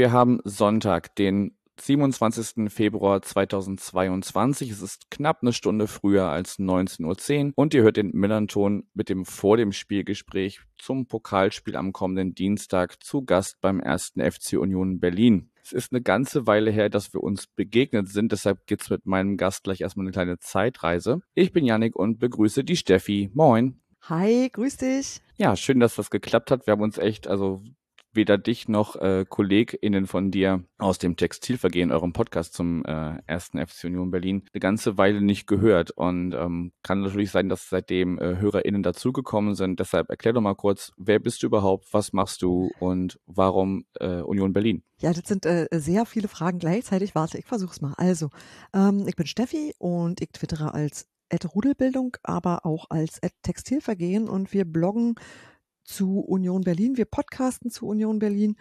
[0.00, 2.72] wir haben Sonntag, den 27.
[2.72, 4.70] Februar 2022.
[4.70, 9.10] Es ist knapp eine Stunde früher als 19.10 Uhr und ihr hört den Millanton mit
[9.10, 15.00] dem vor dem Spielgespräch zum Pokalspiel am kommenden Dienstag zu Gast beim ersten FC Union
[15.00, 15.50] Berlin.
[15.62, 19.36] Es ist eine ganze Weile her, dass wir uns begegnet sind, deshalb geht's mit meinem
[19.36, 21.20] Gast gleich erstmal eine kleine Zeitreise.
[21.34, 23.28] Ich bin Yannick und begrüße die Steffi.
[23.34, 23.82] Moin.
[24.08, 25.20] Hi, grüß dich.
[25.36, 26.66] Ja, schön, dass das geklappt hat.
[26.66, 27.62] Wir haben uns echt, also
[28.12, 33.64] weder dich noch äh, KollegInnen von dir aus dem Textilvergehen, eurem Podcast zum äh, ersten
[33.64, 35.90] FC Union Berlin, eine ganze Weile nicht gehört.
[35.90, 39.80] Und ähm, kann natürlich sein, dass seitdem äh, HörerInnen dazugekommen sind.
[39.80, 44.20] Deshalb erklär doch mal kurz, wer bist du überhaupt, was machst du und warum äh,
[44.20, 44.82] Union Berlin?
[44.98, 47.14] Ja, das sind äh, sehr viele Fragen gleichzeitig.
[47.14, 47.94] Warte, ich versuch's mal.
[47.96, 48.28] Also,
[48.74, 51.08] ähm, ich bin Steffi und ich twittere als
[51.54, 55.14] Rudelbildung, aber auch als Textilvergehen und wir bloggen
[55.90, 56.96] zu Union Berlin.
[56.96, 58.56] Wir podcasten zu Union Berlin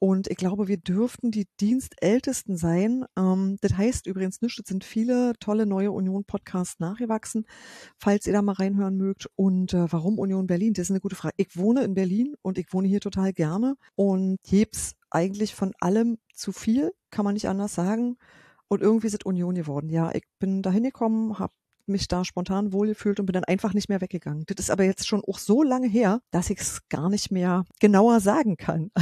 [0.00, 3.04] und ich glaube, wir dürften die Dienstältesten sein.
[3.16, 7.46] Ähm, das heißt übrigens nicht, es sind viele tolle neue Union-Podcasts nachgewachsen,
[7.98, 9.28] falls ihr da mal reinhören mögt.
[9.36, 10.74] Und äh, warum Union Berlin?
[10.74, 11.34] Das ist eine gute Frage.
[11.36, 16.18] Ich wohne in Berlin und ich wohne hier total gerne und heb's eigentlich von allem
[16.34, 18.16] zu viel, kann man nicht anders sagen.
[18.66, 19.88] Und irgendwie ist Union geworden.
[19.88, 21.52] Ja, ich bin da hingekommen, habe
[21.86, 24.44] mich da spontan wohlgefühlt und bin dann einfach nicht mehr weggegangen.
[24.46, 27.64] Das ist aber jetzt schon auch so lange her, dass ich es gar nicht mehr
[27.80, 28.90] genauer sagen kann.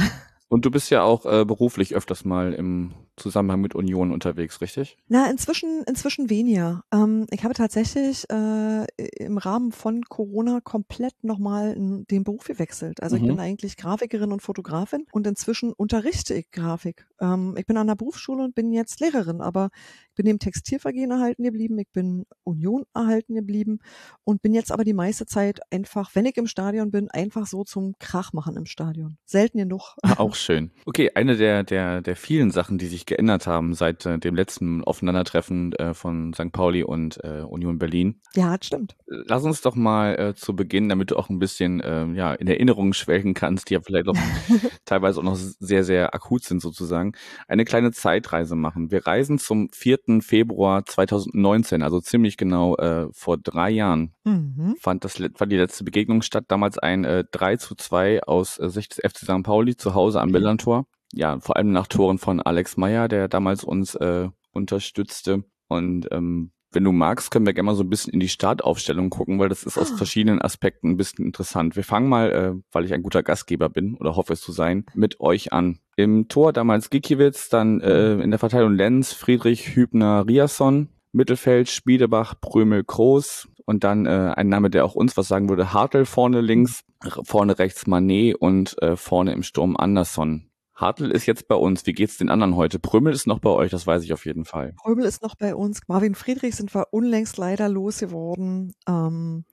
[0.49, 4.97] Und du bist ja auch äh, beruflich öfters mal im Zusammenhang mit Union unterwegs, richtig?
[5.07, 6.83] Na, inzwischen, inzwischen weniger.
[6.91, 8.85] Ähm, ich habe tatsächlich äh,
[9.17, 13.01] im Rahmen von Corona komplett nochmal den Beruf gewechselt.
[13.01, 13.21] Also mhm.
[13.21, 17.07] ich bin eigentlich Grafikerin und Fotografin und inzwischen unterrichte ich Grafik.
[17.19, 19.69] Ähm, ich bin an der Berufsschule und bin jetzt Lehrerin, aber
[20.09, 23.79] ich bin dem Textilvergehen erhalten geblieben, ich bin Union erhalten geblieben
[24.23, 27.63] und bin jetzt aber die meiste Zeit einfach, wenn ich im Stadion bin, einfach so
[27.63, 29.17] zum Krachmachen im Stadion.
[29.25, 29.95] Selten genug.
[30.17, 30.71] Auch schön.
[30.85, 34.85] Okay, eine der, der, der vielen Sachen, die sich geändert haben seit äh, dem letzten
[34.85, 36.53] Aufeinandertreffen äh, von St.
[36.53, 38.21] Pauli und äh, Union Berlin.
[38.35, 38.95] Ja, das stimmt.
[39.05, 42.47] Lass uns doch mal äh, zu Beginn, damit du auch ein bisschen äh, ja, in
[42.47, 44.15] Erinnerungen schwelgen kannst, die ja vielleicht auch
[44.85, 47.11] teilweise auch noch sehr, sehr akut sind sozusagen,
[47.49, 48.91] eine kleine Zeitreise machen.
[48.91, 50.21] Wir reisen zum 4.
[50.21, 54.13] Februar 2019, also ziemlich genau äh, vor drei Jahren.
[54.23, 54.77] Mhm.
[54.79, 56.45] Fand, das, fand die letzte Begegnung statt.
[56.47, 59.43] Damals ein äh, 3 zu 2 aus äh, Sicht des FC St.
[59.43, 63.63] Pauli zu Hause am Millantor ja, vor allem nach Toren von Alex Meyer, der damals
[63.63, 65.43] uns äh, unterstützte.
[65.67, 69.09] Und ähm, wenn du magst, können wir gerne mal so ein bisschen in die Startaufstellung
[69.09, 69.97] gucken, weil das ist aus ah.
[69.97, 71.75] verschiedenen Aspekten ein bisschen interessant.
[71.75, 74.85] Wir fangen mal, äh, weil ich ein guter Gastgeber bin oder hoffe es zu sein,
[74.93, 75.79] mit euch an.
[75.97, 82.35] Im Tor damals Gikiewicz, dann äh, in der Verteilung Lenz, Friedrich, Hübner, Riasson, Mittelfeld, Spiedebach,
[82.39, 86.39] Prömel, Groß und dann äh, ein Name, der auch uns was sagen würde, Hartl vorne
[86.39, 86.83] links,
[87.23, 90.50] vorne rechts Manet und äh, vorne im Sturm Andersson.
[90.75, 91.85] Hartl ist jetzt bei uns.
[91.85, 92.79] Wie geht's den anderen heute?
[92.79, 94.73] Prömel ist noch bei euch, das weiß ich auf jeden Fall.
[94.77, 95.81] Prömel ist noch bei uns.
[95.87, 98.73] Marvin Friedrich sind wir unlängst leider losgeworden.
[98.87, 99.45] Ähm,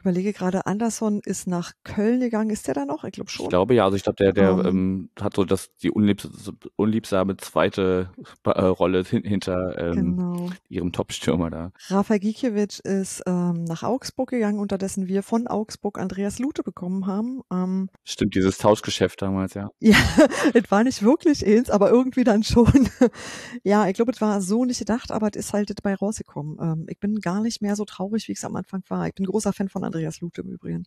[0.00, 2.48] ich überlege gerade, Anderson ist nach Köln gegangen.
[2.48, 3.04] Ist der da noch?
[3.04, 3.44] Ich glaube schon.
[3.44, 3.84] Ich glaube ja.
[3.84, 4.66] Also ich glaube, der, der um, ähm.
[4.66, 8.08] ähm, hat so das die unliebsame, unliebsame zweite
[8.46, 10.50] äh, Rolle hin, hinter ähm, genau.
[10.70, 11.72] ihrem Top-Stürmer da.
[11.88, 17.42] Rafa Gikiewicz ist ähm, nach Augsburg gegangen, unterdessen wir von Augsburg Andreas Lute bekommen haben.
[17.52, 19.68] Ähm, Stimmt, dieses Tauschgeschäft damals, ja.
[19.80, 19.98] Ja,
[20.54, 22.88] es war nicht wirklich eins, aber irgendwie dann schon.
[23.64, 26.56] ja, ich glaube, es war so nicht gedacht, aber es ist halt dabei rausgekommen.
[26.58, 29.06] Ähm, ich bin gar nicht mehr so traurig, wie ich es am Anfang war.
[29.06, 30.84] Ich bin großer Fan von Andreas Lute im Übrigen.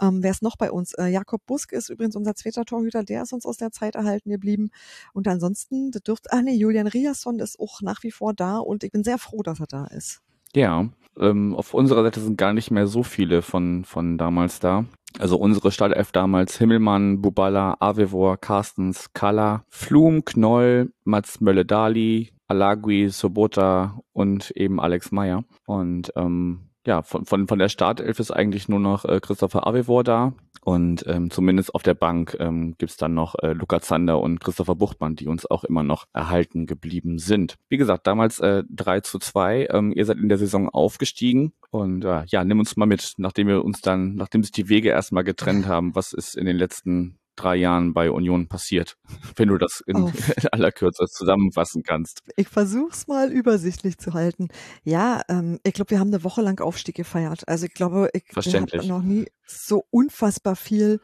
[0.00, 0.94] Ähm, wer ist noch bei uns?
[0.94, 4.30] Äh, Jakob Busk ist übrigens unser zweiter Torhüter, der ist uns aus der Zeit erhalten
[4.30, 4.70] geblieben.
[5.12, 8.92] Und ansonsten, dürfte, ah nee, Julian Riasson ist auch nach wie vor da und ich
[8.92, 10.20] bin sehr froh, dass er da ist.
[10.54, 10.88] Ja,
[11.18, 14.84] ähm, auf unserer Seite sind gar nicht mehr so viele von, von damals da.
[15.18, 23.98] Also unsere Startelf damals Himmelmann, Bubala, Avevor, Carstens, Kalla, Flum, Knoll, Mats Mölle-Dali, Alagui, Sobota
[24.12, 25.44] und eben Alex Meyer.
[25.66, 30.04] Und ähm, ja, von, von, von der Startelf ist eigentlich nur noch äh, Christopher Avevor
[30.04, 30.32] da.
[30.62, 34.74] Und ähm, zumindest auf der Bank ähm, gibt dann noch äh, Luca Zander und Christopher
[34.74, 37.54] Buchtmann, die uns auch immer noch erhalten geblieben sind.
[37.68, 39.68] Wie gesagt, damals äh, 3 zu 2.
[39.70, 41.52] Ähm, ihr seid in der Saison aufgestiegen.
[41.70, 44.88] Und äh, ja, nimm uns mal mit, nachdem wir uns dann, nachdem sich die Wege
[44.88, 48.96] erstmal getrennt haben, was ist in den letzten drei Jahren bei Union passiert,
[49.36, 50.12] wenn du das in oh.
[50.52, 52.22] aller Kürze zusammenfassen kannst.
[52.36, 54.48] Ich versuch's mal übersichtlich zu halten.
[54.82, 57.46] Ja, ähm, ich glaube, wir haben eine Woche lang Aufstieg gefeiert.
[57.48, 61.00] Also ich glaube, ich habe noch nie so unfassbar viel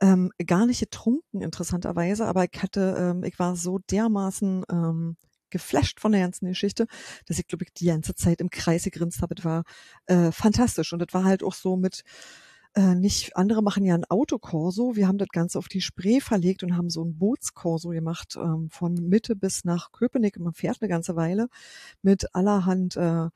[0.00, 5.16] ähm, gar nicht getrunken, interessanterweise, aber ich hatte, ähm, ich war so dermaßen ähm,
[5.52, 6.86] geflasht von der ganzen Geschichte,
[7.26, 9.36] dass ich, glaube ich, die ganze Zeit im Kreis gegrinst habe.
[9.36, 9.62] Das war
[10.06, 10.92] äh, fantastisch.
[10.92, 12.02] Und das war halt auch so mit,
[12.74, 14.96] äh, nicht, andere machen ja ein Autokorso.
[14.96, 18.70] Wir haben das Ganze auf die Spree verlegt und haben so ein Bootskorso gemacht, ähm,
[18.70, 20.38] von Mitte bis nach Köpenick.
[20.38, 21.48] Man fährt eine ganze Weile
[22.02, 23.28] mit allerhand äh,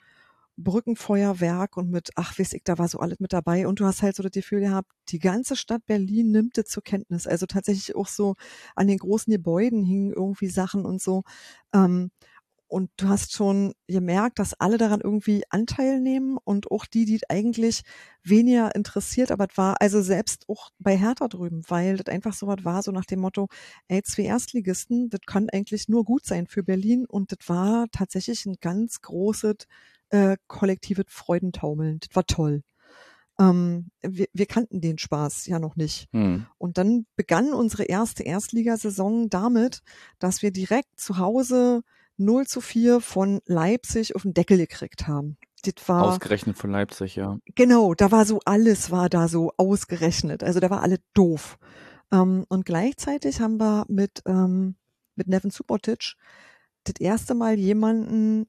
[0.59, 3.67] Brückenfeuerwerk und mit, ach, weiß ich, da war so alles mit dabei.
[3.67, 6.83] Und du hast halt so das Gefühl gehabt, die ganze Stadt Berlin nimmt es zur
[6.83, 7.27] Kenntnis.
[7.27, 8.37] Also tatsächlich auch so
[8.75, 11.25] an den großen Gebäuden hingen irgendwie Sachen und so.
[11.75, 12.11] Ähm,
[12.69, 17.21] und du hast schon gemerkt, dass alle daran irgendwie Anteil nehmen und auch die, die
[17.29, 17.83] eigentlich
[18.23, 22.47] weniger interessiert, aber es war also selbst auch bei Hertha drüben, weil das einfach so
[22.47, 23.49] was war, so nach dem Motto,
[23.89, 28.47] ey, zwei Erstligisten, das kann eigentlich nur gut sein für Berlin und das war tatsächlich
[28.47, 29.67] ein ganz großes
[30.11, 32.01] äh, kollektives Freudentaumeln.
[32.01, 32.63] Das war toll.
[33.39, 36.09] Ähm, wir, wir kannten den Spaß ja noch nicht.
[36.13, 36.47] Hm.
[36.59, 39.83] Und dann begann unsere erste Erstligasaison damit,
[40.19, 41.83] dass wir direkt zu Hause
[42.19, 45.37] 0 zu 4 von Leipzig auf den Deckel gekriegt haben.
[45.63, 47.39] Das war, Ausgerechnet von Leipzig, ja.
[47.55, 50.45] genau, da war so alles war da so ausgerechnet.
[50.45, 51.59] Also da war alle doof.
[52.13, 54.77] Ähm, und gleichzeitig haben wir mit, ähm,
[55.17, 56.15] mit Nevin Subotic
[56.85, 58.47] das erste Mal jemanden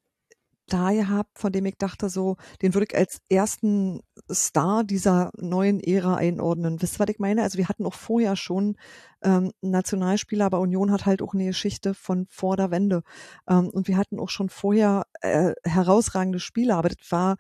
[0.68, 5.80] da gehabt, von dem ich dachte, so, den würde ich als ersten Star dieser neuen
[5.80, 6.82] Ära einordnen.
[6.82, 7.44] Wisst ihr, was ich meine?
[7.44, 8.76] Also wir hatten auch vorher schon
[9.22, 13.04] ähm, Nationalspieler, aber Union hat halt auch eine Geschichte von vor der Wende.
[13.50, 17.38] Ähm, und wir hatten auch schon vorher äh, herausragende Spieler, aber das war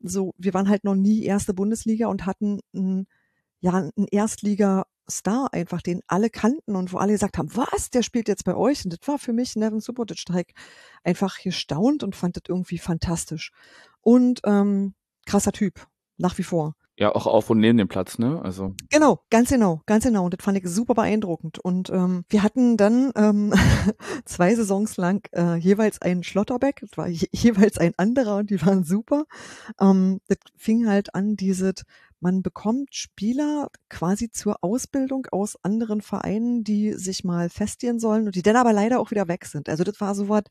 [0.00, 3.06] so, wir waren halt noch nie erste Bundesliga und hatten ein,
[3.60, 8.02] ja, ein Erstliga Star einfach, den alle kannten und wo alle gesagt haben, was, der
[8.02, 8.84] spielt jetzt bei euch?
[8.84, 10.54] Und das war für mich Nevin Subotic
[11.04, 13.52] einfach gestaunt und fand das irgendwie fantastisch.
[14.00, 14.94] Und ähm,
[15.26, 15.86] krasser Typ,
[16.16, 16.74] nach wie vor.
[17.00, 18.42] Ja, auch auf und neben dem Platz, ne?
[18.44, 18.74] Also.
[18.90, 20.26] Genau, ganz genau, ganz genau.
[20.26, 21.58] Und das fand ich super beeindruckend.
[21.58, 23.54] Und ähm, wir hatten dann ähm,
[24.26, 28.60] zwei Saisons lang äh, jeweils einen Schlotterbeck, das war je jeweils ein anderer und die
[28.60, 29.24] waren super.
[29.80, 31.72] Ähm, das fing halt an, diese
[32.22, 38.34] man bekommt Spieler quasi zur Ausbildung aus anderen Vereinen, die sich mal festigen sollen und
[38.34, 39.70] die dann aber leider auch wieder weg sind.
[39.70, 40.42] Also das war so was,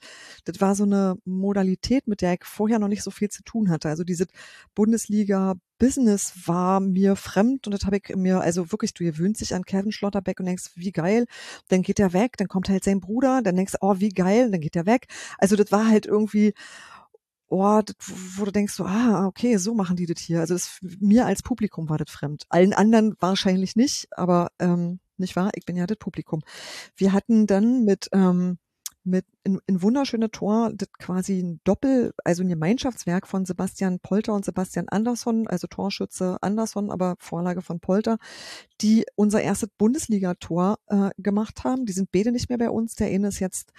[0.45, 3.69] das war so eine Modalität, mit der ich vorher noch nicht so viel zu tun
[3.69, 3.87] hatte.
[3.87, 4.25] Also diese
[4.73, 9.55] Bundesliga Business war mir fremd und das habe ich mir, also wirklich, du gewöhnst dich
[9.55, 11.25] an Kevin Schlotterbeck und denkst, wie geil,
[11.69, 14.51] dann geht er weg, dann kommt halt sein Bruder, dann denkst du, oh, wie geil,
[14.51, 15.07] dann geht er weg.
[15.39, 16.53] Also das war halt irgendwie,
[17.47, 17.81] oh,
[18.35, 20.39] wo du denkst so, ah, okay, so machen die das hier.
[20.41, 22.45] Also das, mir als Publikum war das fremd.
[22.49, 25.51] Allen anderen wahrscheinlich nicht, aber ähm, nicht wahr?
[25.55, 26.41] Ich bin ja das Publikum.
[26.95, 28.57] Wir hatten dann mit ähm,
[29.03, 34.33] mit in, in wunderschöne Tor, das quasi ein Doppel, also ein Gemeinschaftswerk von Sebastian Polter
[34.33, 38.17] und Sebastian Andersson, also Torschütze Andersson, aber Vorlage von Polter,
[38.81, 41.85] die unser erstes Bundesligator äh, gemacht haben.
[41.85, 42.95] Die sind beide nicht mehr bei uns.
[42.95, 43.71] Der eine ist jetzt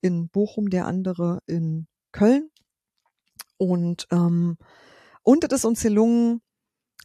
[0.00, 2.50] in Bochum, der andere in Köln.
[3.56, 4.56] Und, ähm,
[5.22, 6.40] und es ist uns gelungen,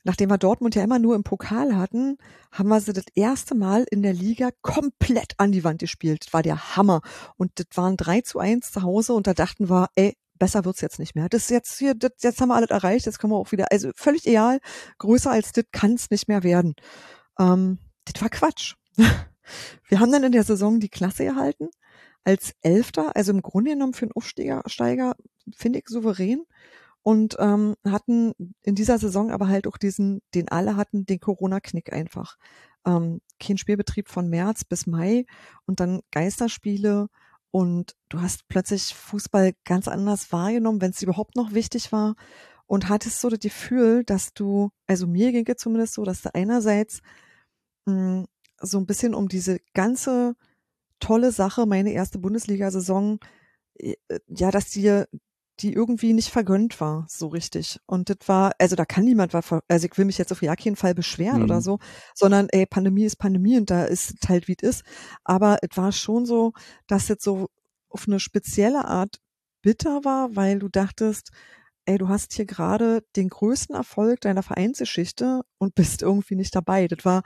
[0.08, 2.18] nachdem wir Dortmund ja immer nur im Pokal hatten,
[2.52, 6.26] haben wir sie das erste Mal in der Liga komplett an die Wand gespielt.
[6.26, 7.02] Das war der Hammer.
[7.36, 10.80] Und das waren 3 zu 1 zu Hause und da dachten wir, ey, besser wird's
[10.80, 11.28] jetzt nicht mehr.
[11.28, 13.92] Das jetzt hier, das, jetzt haben wir alles erreicht, jetzt können wir auch wieder, also
[13.96, 14.60] völlig egal,
[14.98, 16.76] größer als das kann's nicht mehr werden.
[17.38, 18.76] Ähm, das war Quatsch.
[19.88, 21.70] Wir haben dann in der Saison die Klasse erhalten
[22.26, 25.16] als Elfter, also im Grunde genommen für einen Aufsteiger
[25.56, 26.44] finde ich, souverän
[27.04, 31.94] und ähm, hatten in dieser Saison aber halt auch diesen, den alle hatten, den Corona-Knick
[31.94, 32.38] einfach.
[32.86, 35.26] Ähm, kein Spielbetrieb von März bis Mai
[35.66, 37.08] und dann Geisterspiele
[37.52, 42.16] und du hast plötzlich Fußball ganz anders wahrgenommen, wenn es überhaupt noch wichtig war
[42.68, 46.34] und hattest so das Gefühl, dass du, also mir ging es zumindest so, dass du
[46.36, 47.02] einerseits
[47.86, 48.28] mh, hm,
[48.60, 50.36] so ein bisschen um diese ganze
[51.00, 53.20] tolle Sache, meine erste Bundesliga-Saison,
[53.76, 53.96] äh,
[54.28, 55.08] ja, dass dir
[55.60, 57.80] die irgendwie nicht vergönnt war, so richtig.
[57.86, 60.76] Und das war, also da kann niemand, also ich will mich jetzt auf ja keinen
[60.76, 61.44] Fall beschweren mhm.
[61.44, 61.80] oder so,
[62.14, 64.84] sondern ey, Pandemie ist Pandemie und da ist halt, wie es ist.
[65.24, 66.54] Aber es war schon so,
[66.88, 67.50] dass es so
[67.90, 69.20] auf eine spezielle Art
[69.62, 71.32] bitter war, weil du dachtest,
[71.86, 76.88] ey, du hast hier gerade den größten Erfolg deiner Vereinsgeschichte und bist irgendwie nicht dabei.
[76.88, 77.24] Das war,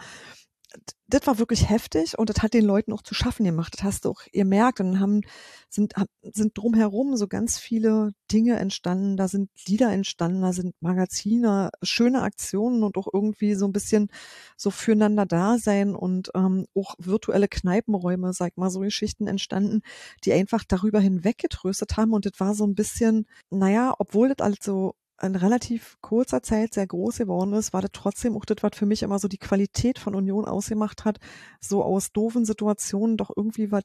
[1.13, 3.73] das war wirklich heftig und das hat den Leuten auch zu schaffen gemacht.
[3.75, 4.79] Das hast du auch gemerkt.
[4.79, 5.21] Und haben,
[5.69, 9.17] sind, sind drumherum so ganz viele Dinge entstanden.
[9.17, 14.09] Da sind Lieder entstanden, da sind Magazine, schöne Aktionen und auch irgendwie so ein bisschen
[14.57, 19.81] so füreinander da sein und ähm, auch virtuelle Kneipenräume, sag mal, so Geschichten entstanden,
[20.23, 22.13] die einfach darüber hinweg getröstet haben.
[22.13, 26.73] Und das war so ein bisschen, naja, obwohl das alles so in relativ kurzer Zeit
[26.73, 29.37] sehr groß geworden ist, war das trotzdem auch das, was für mich immer so die
[29.37, 31.19] Qualität von Union ausgemacht hat,
[31.59, 33.83] so aus doofen Situationen doch irgendwie was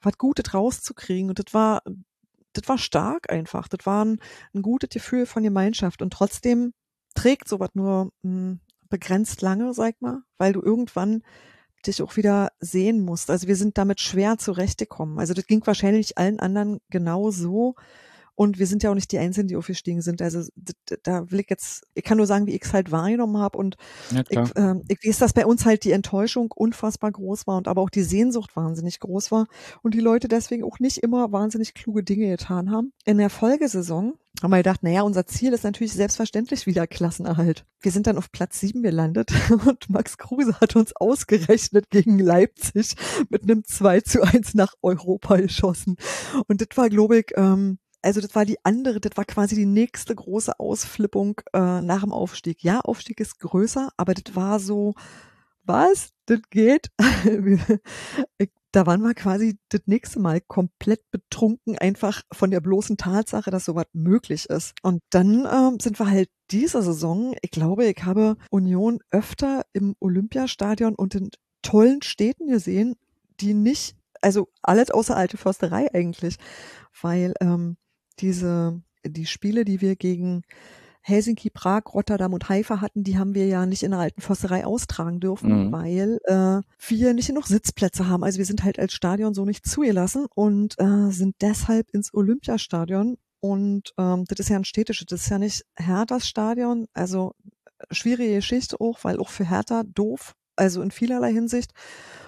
[0.00, 1.28] was Gutes rauszukriegen.
[1.30, 1.82] Und das war
[2.52, 3.68] das war stark einfach.
[3.68, 4.20] Das war ein,
[4.54, 6.02] ein gutes Gefühl von Gemeinschaft.
[6.02, 6.72] Und trotzdem
[7.14, 11.22] trägt sowas nur mh, hm, begrenzt lange, sag mal, weil du irgendwann
[11.86, 13.30] dich auch wieder sehen musst.
[13.30, 15.18] Also wir sind damit schwer zurechtgekommen.
[15.18, 17.74] Also das ging wahrscheinlich allen anderen genau so.
[18.38, 20.22] Und wir sind ja auch nicht die Einzigen, die aufgestiegen sind.
[20.22, 20.48] Also
[21.02, 23.58] da will ich jetzt, ich kann nur sagen, wie ich es halt wahrgenommen habe.
[23.58, 23.76] Und
[24.12, 27.66] ja, ich, äh, ich weiß, dass bei uns halt die Enttäuschung unfassbar groß war und
[27.66, 29.48] aber auch die Sehnsucht wahnsinnig groß war
[29.82, 32.92] und die Leute deswegen auch nicht immer wahnsinnig kluge Dinge getan haben.
[33.04, 37.64] In der Folgesaison haben wir gedacht, naja, unser Ziel ist natürlich selbstverständlich wieder Klassenerhalt.
[37.80, 39.32] Wir sind dann auf Platz sieben gelandet
[39.66, 42.94] und Max Kruse hat uns ausgerechnet gegen Leipzig
[43.30, 45.96] mit einem 2 zu 1 nach Europa geschossen.
[46.46, 49.66] Und das war, glaube ich, ähm, also das war die andere, das war quasi die
[49.66, 52.62] nächste große Ausflippung äh, nach dem Aufstieg.
[52.62, 54.94] Ja, Aufstieg ist größer, aber das war so,
[55.64, 56.10] was?
[56.26, 56.90] Das geht?
[58.72, 63.64] da waren wir quasi das nächste Mal komplett betrunken, einfach von der bloßen Tatsache, dass
[63.64, 64.74] sowas möglich ist.
[64.82, 69.94] Und dann ähm, sind wir halt diese Saison, ich glaube, ich habe Union öfter im
[70.00, 71.30] Olympiastadion und in
[71.62, 72.96] tollen Städten gesehen,
[73.40, 76.36] die nicht, also alles außer alte Försterei eigentlich,
[77.00, 77.76] weil ähm,
[78.20, 80.42] diese, die Spiele, die wir gegen
[81.08, 84.66] Helsinki, Prag, Rotterdam und Haifa hatten, die haben wir ja nicht in der alten Fosserei
[84.66, 85.72] austragen dürfen, mhm.
[85.72, 88.24] weil äh, wir nicht genug Sitzplätze haben.
[88.24, 93.16] Also wir sind halt als Stadion so nicht zugelassen und äh, sind deshalb ins Olympiastadion.
[93.40, 96.88] Und ähm, das ist ja ein städtisches, das ist ja nicht Herthas Stadion.
[96.92, 97.34] Also
[97.90, 101.72] schwierige Geschichte auch, weil auch für Hertha doof, also in vielerlei Hinsicht.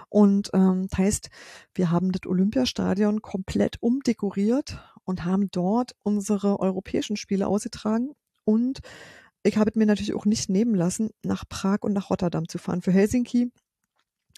[0.08, 1.30] Und ähm, das heißt,
[1.74, 4.78] wir haben das Olympiastadion komplett umdekoriert
[5.10, 8.12] und haben dort unsere europäischen Spiele ausgetragen.
[8.44, 8.80] Und
[9.42, 12.58] ich habe es mir natürlich auch nicht nehmen lassen, nach Prag und nach Rotterdam zu
[12.58, 12.80] fahren.
[12.82, 13.52] Für Helsinki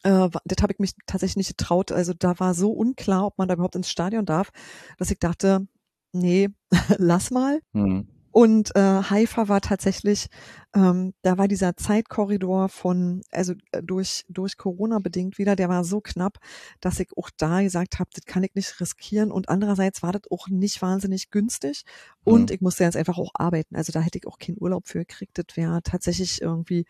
[0.02, 1.93] äh, das habe ich mich tatsächlich nicht getraut.
[1.93, 4.50] Also da war so unklar, ob man da überhaupt ins Stadion darf,
[4.99, 5.67] dass ich dachte,
[6.12, 6.49] nee,
[6.99, 7.61] lass mal.
[7.73, 8.09] Mhm.
[8.32, 10.28] Und äh, Haifa war tatsächlich,
[10.74, 15.84] ähm, da war dieser Zeitkorridor von, also äh, durch, durch Corona bedingt wieder, der war
[15.84, 16.38] so knapp,
[16.80, 19.30] dass ich auch da gesagt habe, das kann ich nicht riskieren.
[19.30, 21.84] Und andererseits war das auch nicht wahnsinnig günstig.
[22.24, 22.54] Und mhm.
[22.54, 23.76] ich musste jetzt einfach auch arbeiten.
[23.76, 25.36] Also da hätte ich auch keinen Urlaub für gekriegt.
[25.36, 26.86] Das wäre tatsächlich irgendwie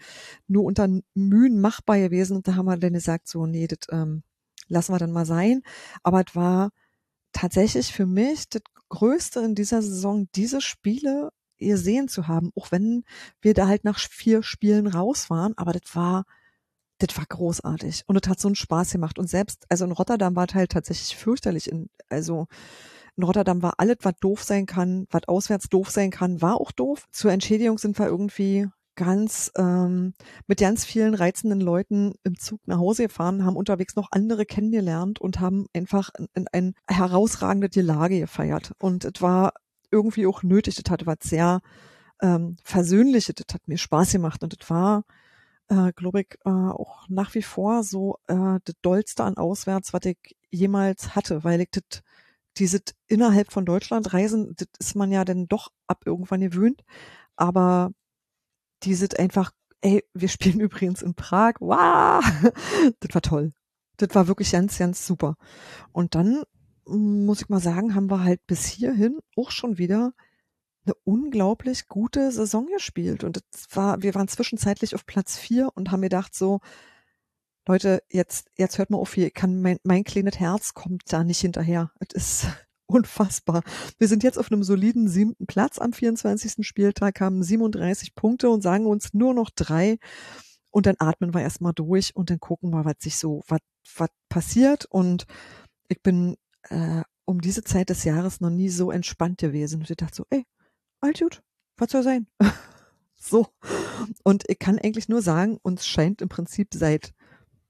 [0.47, 2.37] nur unter Mühen machbar gewesen.
[2.37, 4.23] Und da haben wir dann gesagt, so, nee, das ähm,
[4.69, 5.63] lassen wir dann mal sein.
[6.05, 6.71] Aber es war
[7.33, 13.05] tatsächlich für mich das Größte in dieser Saison, diese Spiele gesehen zu haben, auch wenn
[13.41, 16.25] wir da halt nach vier Spielen raus waren, aber das war,
[16.99, 18.03] das war großartig.
[18.07, 19.19] Und das hat so einen Spaß gemacht.
[19.19, 22.49] Und selbst, also in Rotterdam war es halt tatsächlich fürchterlich, in, also
[23.17, 26.71] in Rotterdam war alles, was doof sein kann, was auswärts doof sein kann, war auch
[26.71, 27.07] doof.
[27.13, 30.15] Zur Entschädigung sind wir irgendwie ganz ähm,
[30.47, 35.21] mit ganz vielen reizenden Leuten im Zug nach Hause gefahren, haben unterwegs noch andere kennengelernt
[35.21, 38.73] und haben einfach in, in ein herausragendes Gelage gefeiert.
[38.79, 39.55] Und es war
[39.91, 40.77] irgendwie auch nötig.
[40.77, 41.61] Das hatte was sehr
[42.23, 45.05] ähm, Versöhnliches, das hat mir Spaß gemacht und das war,
[45.69, 50.05] äh, glaube ich, äh, auch nach wie vor so äh, das Dollste an Auswärts, was
[50.05, 50.19] ich
[50.51, 52.03] jemals hatte, weil ich das
[52.59, 56.83] diese innerhalb von Deutschland reisen, das ist man ja dann doch ab irgendwann gewöhnt,
[57.37, 57.93] aber
[58.85, 62.25] die sind einfach, ey, wir spielen übrigens in Prag, wow,
[63.01, 63.53] das war toll.
[63.99, 65.37] Das war wirklich ganz, ganz super.
[65.93, 66.43] Und dann
[66.87, 70.13] hm, muss ich mal sagen, haben wir halt bis hierhin auch schon wieder
[70.85, 73.23] eine unglaublich gute Saison gespielt.
[73.25, 76.61] Und das war, wir waren zwischenzeitlich auf Platz vier und haben gedacht so,
[77.69, 81.41] Leute, jetzt, jetzt hört mal auf hier, kann mein, mein kleines Herz kommt da nicht
[81.41, 81.93] hinterher.
[82.01, 82.47] Es ist
[82.93, 83.63] unfassbar.
[83.99, 86.67] Wir sind jetzt auf einem soliden siebten Platz am 24.
[86.67, 89.99] Spieltag, haben 37 Punkte und sagen uns nur noch drei.
[90.71, 93.61] Und dann atmen wir erstmal durch und dann gucken wir, was sich so, was,
[93.97, 94.87] was passiert.
[94.87, 95.27] Und
[95.89, 96.37] ich bin
[96.71, 99.81] äh, um diese Zeit des Jahres noch nie so entspannt gewesen.
[99.81, 100.45] Und ich dachte so, ey,
[101.01, 101.21] alles
[101.77, 102.27] was soll sein?
[103.17, 103.49] so.
[104.25, 107.13] Und ich kann eigentlich nur sagen, uns scheint im Prinzip seit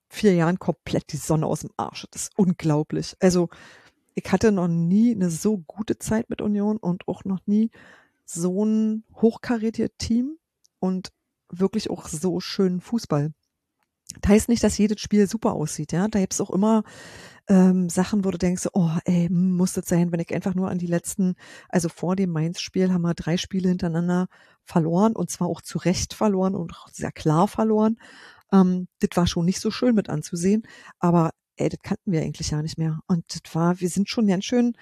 [0.08, 2.06] vier Jahren komplett die Sonne aus dem Arsch.
[2.10, 3.16] Das ist unglaublich.
[3.20, 3.48] Also,
[4.14, 7.70] ich hatte noch nie eine so gute Zeit mit Union und auch noch nie
[8.24, 10.38] so ein hochkarätiertes Team
[10.78, 11.12] und
[11.50, 13.32] wirklich auch so schönen Fußball.
[14.20, 16.06] Das heißt nicht, dass jedes Spiel super aussieht, ja.
[16.08, 16.82] Da gibt's auch immer
[17.48, 20.78] ähm, Sachen, wo du denkst, oh, ey, muss das sein, wenn ich einfach nur an
[20.78, 21.34] die letzten,
[21.68, 24.28] also vor dem Mainz-Spiel haben wir drei Spiele hintereinander
[24.64, 27.96] verloren und zwar auch zu Recht verloren und auch sehr klar verloren.
[28.52, 30.62] Ähm, das war schon nicht so schön mit anzusehen,
[30.98, 33.00] aber ey, das kannten wir eigentlich ja nicht mehr.
[33.06, 34.76] Und das war, wir sind schon ganz schön,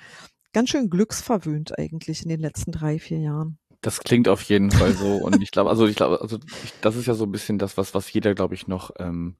[0.53, 3.59] ganz schön glücksverwöhnt eigentlich in den letzten drei, vier Jahren.
[3.83, 5.17] Das klingt auf jeden Fall so.
[5.17, 7.77] Und ich glaube, also ich glaube, also ich, das ist ja so ein bisschen das,
[7.77, 9.37] was, was jeder, glaube ich, noch ähm,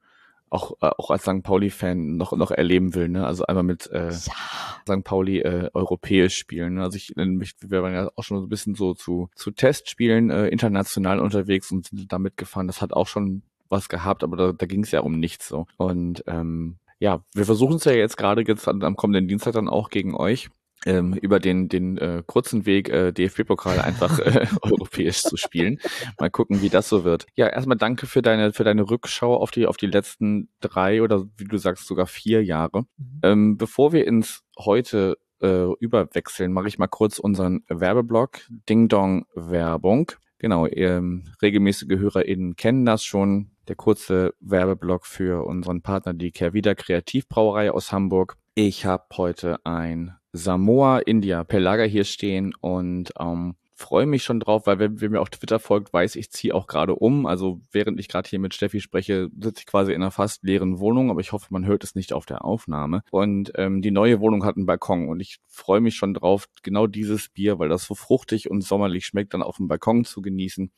[0.51, 1.43] auch, äh, auch als St.
[1.43, 3.27] Pauli-Fan noch, noch erleben will, ne?
[3.27, 4.13] Also einmal mit äh, ja.
[4.13, 5.05] St.
[5.05, 6.75] Pauli äh, europäisch spielen.
[6.75, 6.83] Ne?
[6.83, 10.31] Also ich, mich, wir waren ja auch schon so ein bisschen so zu, zu Testspielen
[10.31, 12.67] äh, international unterwegs und sind da mitgefahren.
[12.67, 15.67] Das hat auch schon was gehabt, aber da, da ging es ja um nichts so.
[15.77, 19.91] Und ähm, ja, wir versuchen es ja jetzt gerade jetzt am kommenden Dienstag dann auch
[19.91, 20.51] gegen euch
[20.87, 25.79] ähm, über den, den äh, kurzen Weg äh, DFB-Pokal einfach äh, europäisch zu spielen.
[26.19, 27.27] Mal gucken, wie das so wird.
[27.35, 31.27] Ja, erstmal danke für deine, für deine Rückschau auf die, auf die letzten drei oder
[31.37, 32.83] wie du sagst, sogar vier Jahre.
[32.97, 33.21] Mhm.
[33.23, 38.41] Ähm, bevor wir ins heute äh, überwechseln, mache ich mal kurz unseren Werbeblock.
[38.69, 40.13] Ding Dong Werbung.
[40.39, 43.51] Genau, ähm, regelmäßige HörerInnen kennen das schon.
[43.71, 48.37] Der kurze Werbeblock für unseren Partner, die Kehrwieder Kreativbrauerei aus Hamburg.
[48.57, 54.41] Ich habe heute ein Samoa India per Lager hier stehen und ähm, freue mich schon
[54.41, 57.27] drauf, weil wer, wer mir auf Twitter folgt, weiß, ich ziehe auch gerade um.
[57.27, 60.81] Also während ich gerade hier mit Steffi spreche, sitze ich quasi in einer fast leeren
[60.81, 63.05] Wohnung, aber ich hoffe, man hört es nicht auf der Aufnahme.
[63.13, 66.89] Und ähm, die neue Wohnung hat einen Balkon und ich freue mich schon drauf, genau
[66.89, 70.73] dieses Bier, weil das so fruchtig und sommerlich schmeckt, dann auf dem Balkon zu genießen.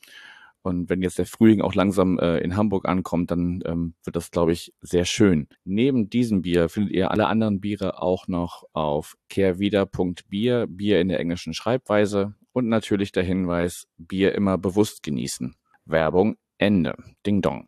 [0.63, 4.31] Und wenn jetzt der Frühling auch langsam äh, in Hamburg ankommt, dann ähm, wird das,
[4.31, 5.49] glaube ich, sehr schön.
[5.65, 11.19] Neben diesem Bier findet ihr alle anderen Biere auch noch auf kehrwieder.bier, Bier in der
[11.19, 15.53] englischen Schreibweise und natürlich der Hinweis, Bier immer bewusst genießen.
[15.83, 16.95] Werbung Ende.
[17.25, 17.67] Ding dong.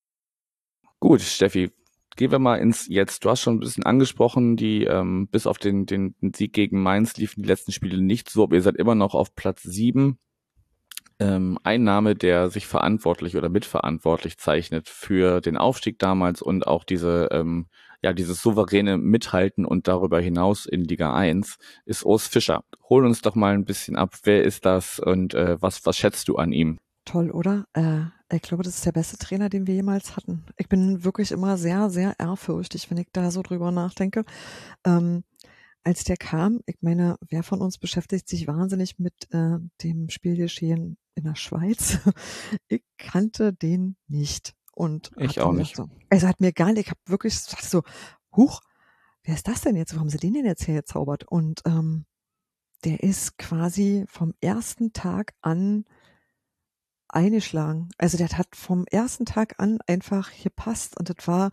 [1.02, 1.72] Gut, Steffi,
[2.16, 3.26] gehen wir mal ins Jetzt.
[3.26, 7.18] Du hast schon ein bisschen angesprochen, die ähm, bis auf den, den Sieg gegen Mainz
[7.18, 10.18] liefen die letzten Spiele nicht so, aber ihr seid immer noch auf Platz sieben
[11.20, 16.84] ähm, ein Name, der sich verantwortlich oder mitverantwortlich zeichnet für den Aufstieg damals und auch
[16.84, 17.68] diese, ähm,
[18.02, 22.64] ja, dieses souveräne Mithalten und darüber hinaus in Liga 1, ist Urs Fischer.
[22.90, 24.16] Hol uns doch mal ein bisschen ab.
[24.24, 26.78] Wer ist das und äh, was, was schätzt du an ihm?
[27.06, 27.66] Toll, oder?
[27.74, 30.44] Äh, ich glaube, das ist der beste Trainer, den wir jemals hatten.
[30.58, 34.26] Ich bin wirklich immer sehr, sehr ehrfürchtig, wenn ich da so drüber nachdenke.
[34.84, 35.24] Ähm,
[35.86, 40.98] als der kam, ich meine, wer von uns beschäftigt sich wahnsinnig mit äh, dem Spielgeschehen
[41.14, 42.00] in der Schweiz?
[42.68, 44.56] ich kannte den nicht.
[44.74, 45.76] Und ich auch nicht.
[45.76, 47.84] So, also hat mir gar nicht, ich habe wirklich so,
[48.36, 48.62] huch,
[49.24, 49.96] wer ist das denn jetzt?
[49.96, 51.24] Wo haben sie den denn jetzt hergezaubert?
[51.24, 52.06] Und ähm,
[52.84, 55.86] der ist quasi vom ersten Tag an
[57.10, 57.90] eingeschlagen.
[57.98, 61.52] Also der hat vom ersten Tag an einfach gepasst und das war,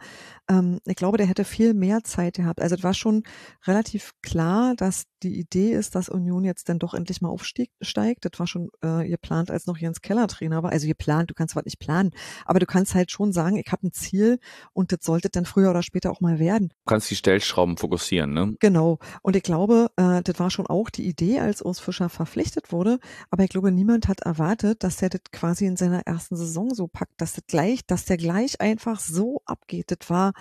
[0.49, 2.61] ähm, ich glaube, der hätte viel mehr Zeit gehabt.
[2.61, 3.23] Also das war schon
[3.67, 8.25] relativ klar, dass die Idee ist, dass Union jetzt dann doch endlich mal aufsteigt.
[8.25, 10.71] Das war schon äh, geplant, als noch Jens Keller Trainer war.
[10.71, 12.11] Also geplant, du kannst was nicht planen,
[12.45, 14.39] aber du kannst halt schon sagen, ich habe ein Ziel
[14.73, 16.69] und das sollte dann früher oder später auch mal werden.
[16.69, 18.55] Du kannst die Stellschrauben fokussieren, ne?
[18.61, 18.99] Genau.
[19.23, 22.99] Und ich glaube, äh, das war schon auch die Idee, als Urs Fischer verpflichtet wurde.
[23.31, 26.89] Aber ich glaube, niemand hat erwartet, dass er das quasi in seiner ersten Saison so
[26.89, 29.91] packt, dass das gleich, dass der gleich einfach so abgeht.
[29.91, 30.33] Das war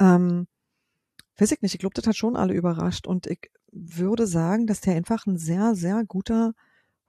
[0.00, 0.46] ähm,
[1.36, 4.80] weiß ich nicht, ich glaube, das hat schon alle überrascht und ich würde sagen, dass
[4.80, 6.54] der einfach ein sehr, sehr guter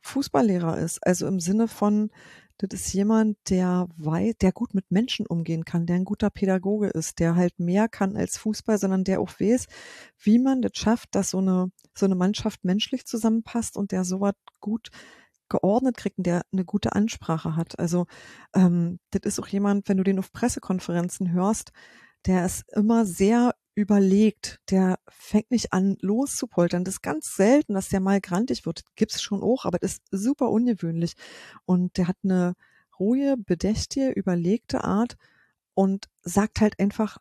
[0.02, 1.06] Fußballlehrer ist.
[1.06, 2.10] Also im Sinne von,
[2.58, 6.88] das ist jemand, der weit, der gut mit Menschen umgehen kann, der ein guter Pädagoge
[6.88, 9.68] ist, der halt mehr kann als Fußball, sondern der auch weiß,
[10.20, 14.34] wie man das schafft, dass so eine, so eine Mannschaft menschlich zusammenpasst und der sowas
[14.60, 14.90] gut
[15.50, 17.78] geordnet kriegt und der eine gute Ansprache hat.
[17.80, 18.06] Also
[18.56, 21.72] ähm, das ist auch jemand, wenn du den auf Pressekonferenzen hörst,
[22.26, 26.84] der ist immer sehr überlegt, der fängt nicht an loszupoltern.
[26.84, 28.84] Das ist ganz selten, dass der mal grantig wird.
[28.96, 31.14] Gibt's schon auch, aber das ist super ungewöhnlich.
[31.66, 32.56] Und der hat eine
[33.00, 35.18] ruhige, bedächtige, überlegte Art
[35.74, 37.18] und sagt halt einfach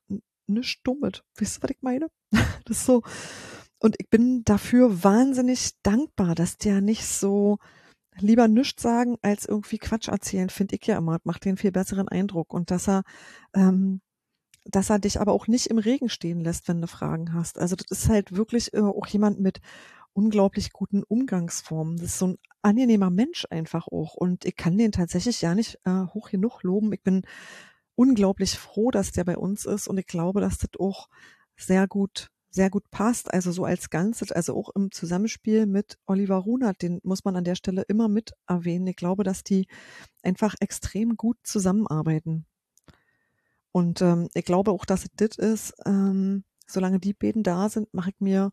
[0.47, 1.23] nichts Dummes.
[1.37, 2.09] Wisst ihr, was ich meine?
[2.65, 3.03] Das ist so.
[3.79, 7.59] Und ich bin dafür wahnsinnig dankbar, dass der nicht so
[8.19, 11.19] lieber nichts sagen als irgendwie Quatsch erzählen, finde ich ja immer.
[11.25, 12.53] Macht den viel besseren Eindruck.
[12.53, 13.03] Und dass er
[13.55, 14.01] ähm,
[14.65, 17.59] dass er dich aber auch nicht im Regen stehen lässt, wenn du Fragen hast.
[17.59, 19.61] Also das ist halt wirklich äh, auch jemand mit
[20.13, 21.97] unglaublich guten Umgangsformen.
[21.97, 24.15] Das ist so ein angenehmer Mensch einfach auch.
[24.15, 26.93] Und ich kann den tatsächlich ja nicht äh, hoch genug loben.
[26.93, 27.23] Ich bin
[27.95, 29.89] unglaublich froh, dass der bei uns ist.
[29.89, 31.09] Und ich glaube, dass das auch
[31.57, 33.33] sehr gut, sehr gut passt.
[33.33, 37.45] Also so als Ganzes, also auch im Zusammenspiel mit Oliver Runert, den muss man an
[37.45, 38.87] der Stelle immer mit erwähnen.
[38.87, 39.67] Ich glaube, dass die
[40.23, 42.47] einfach extrem gut zusammenarbeiten.
[43.73, 47.93] Und ähm, ich glaube auch, dass es das ist, ähm, solange die beiden da sind,
[47.93, 48.53] mache ich mir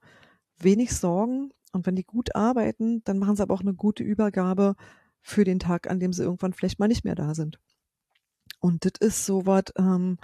[0.58, 1.52] wenig Sorgen.
[1.72, 4.76] Und wenn die gut arbeiten, dann machen sie aber auch eine gute Übergabe
[5.22, 7.60] für den Tag, an dem sie irgendwann vielleicht mal nicht mehr da sind.
[8.60, 10.18] Und das ist so was, ähm,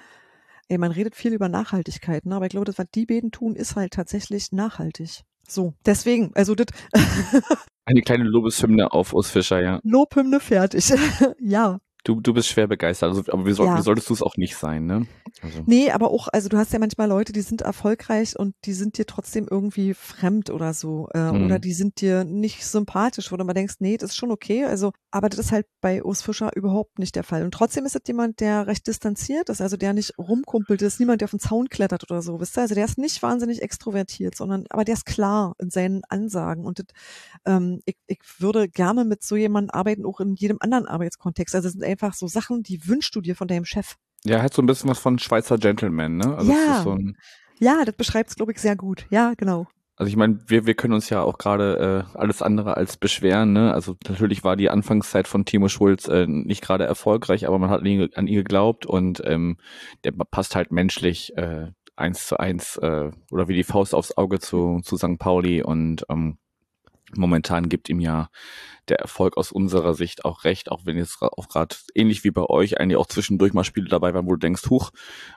[0.67, 2.36] ey, man redet viel über Nachhaltigkeit, ne?
[2.36, 5.21] aber ich glaube, das, was die beiden tun, ist halt tatsächlich nachhaltig.
[5.47, 6.67] So, deswegen, also das
[7.86, 9.79] Eine kleine Lobeshymne auf Urs Fischer, ja.
[9.84, 10.91] Lobhymne fertig.
[11.39, 11.79] ja.
[12.05, 13.77] Du, du bist schwer begeistert, also, aber wie, soll, Ja.
[13.79, 15.07] wie solltest du es auch nicht sein, ne?
[15.41, 18.73] Also, Nee, aber auch, also du hast ja manchmal Leute, die sind erfolgreich und die
[18.73, 21.09] sind dir trotzdem irgendwie fremd oder so.
[21.15, 21.45] Äh, Mhm.
[21.45, 24.65] Oder die sind dir nicht sympathisch, wo du mal denkst, nee, das ist schon okay.
[24.65, 27.43] Also, aber das ist halt bei Urs Fischer überhaupt nicht der Fall.
[27.43, 31.21] Und trotzdem ist es jemand, der recht distanziert ist, also der nicht rumkumpelt, ist niemand,
[31.21, 32.61] der auf den Zaun klettert oder so, wisst ihr?
[32.61, 36.65] Also der ist nicht wahnsinnig extrovertiert, sondern, aber der ist klar in seinen Ansagen.
[36.65, 36.85] Und das,
[37.47, 41.55] ähm, ich, ich würde gerne mit so jemandem arbeiten, auch in jedem anderen Arbeitskontext.
[41.55, 43.95] Also es sind einfach so Sachen, die wünschst du dir von deinem Chef.
[44.25, 46.36] ja, hat so ein bisschen was von Schweizer Gentleman, ne?
[46.36, 46.77] Also Ja.
[46.77, 46.97] ist so
[47.60, 49.05] Ja, das beschreibt es, glaube ich, sehr gut.
[49.10, 49.67] Ja, genau.
[49.97, 53.53] Also ich meine, wir, wir können uns ja auch gerade äh, alles andere als beschweren.
[53.53, 53.73] Ne?
[53.73, 57.79] Also natürlich war die Anfangszeit von Timo Schulz äh, nicht gerade erfolgreich, aber man hat
[57.79, 59.55] an ihn, an ihn geglaubt und ähm,
[60.03, 64.39] der passt halt menschlich äh, eins zu eins äh, oder wie die Faust aufs Auge
[64.39, 65.17] zu, zu St.
[65.17, 66.39] Pauli und ähm,
[67.17, 68.30] momentan gibt ihm ja
[68.88, 72.43] der Erfolg aus unserer Sicht auch recht, auch wenn jetzt auch gerade ähnlich wie bei
[72.43, 74.91] euch eigentlich auch zwischendurch mal Spiele dabei waren, wo du denkst, huch,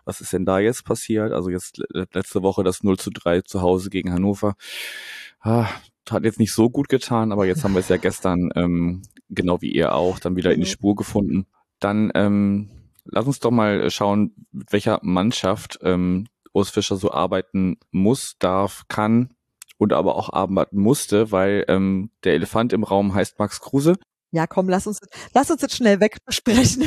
[0.04, 1.32] was ist denn da jetzt passiert?
[1.32, 4.54] Also jetzt le- letzte Woche das 0 zu 3 zu Hause gegen Hannover.
[5.40, 5.68] Ah,
[6.10, 9.60] hat jetzt nicht so gut getan, aber jetzt haben wir es ja gestern, ähm, genau
[9.60, 10.72] wie ihr auch, dann wieder in die Mhm.
[10.72, 11.46] Spur gefunden.
[11.80, 12.70] Dann ähm,
[13.04, 18.84] lass uns doch mal schauen, mit welcher Mannschaft ähm, Urs Fischer so arbeiten muss, darf,
[18.88, 19.34] kann
[19.78, 23.94] und aber auch arbeiten musste, weil ähm, der Elefant im Raum heißt Max Kruse.
[24.30, 24.98] Ja, komm, lass uns,
[25.32, 26.86] lass uns jetzt schnell weg besprechen.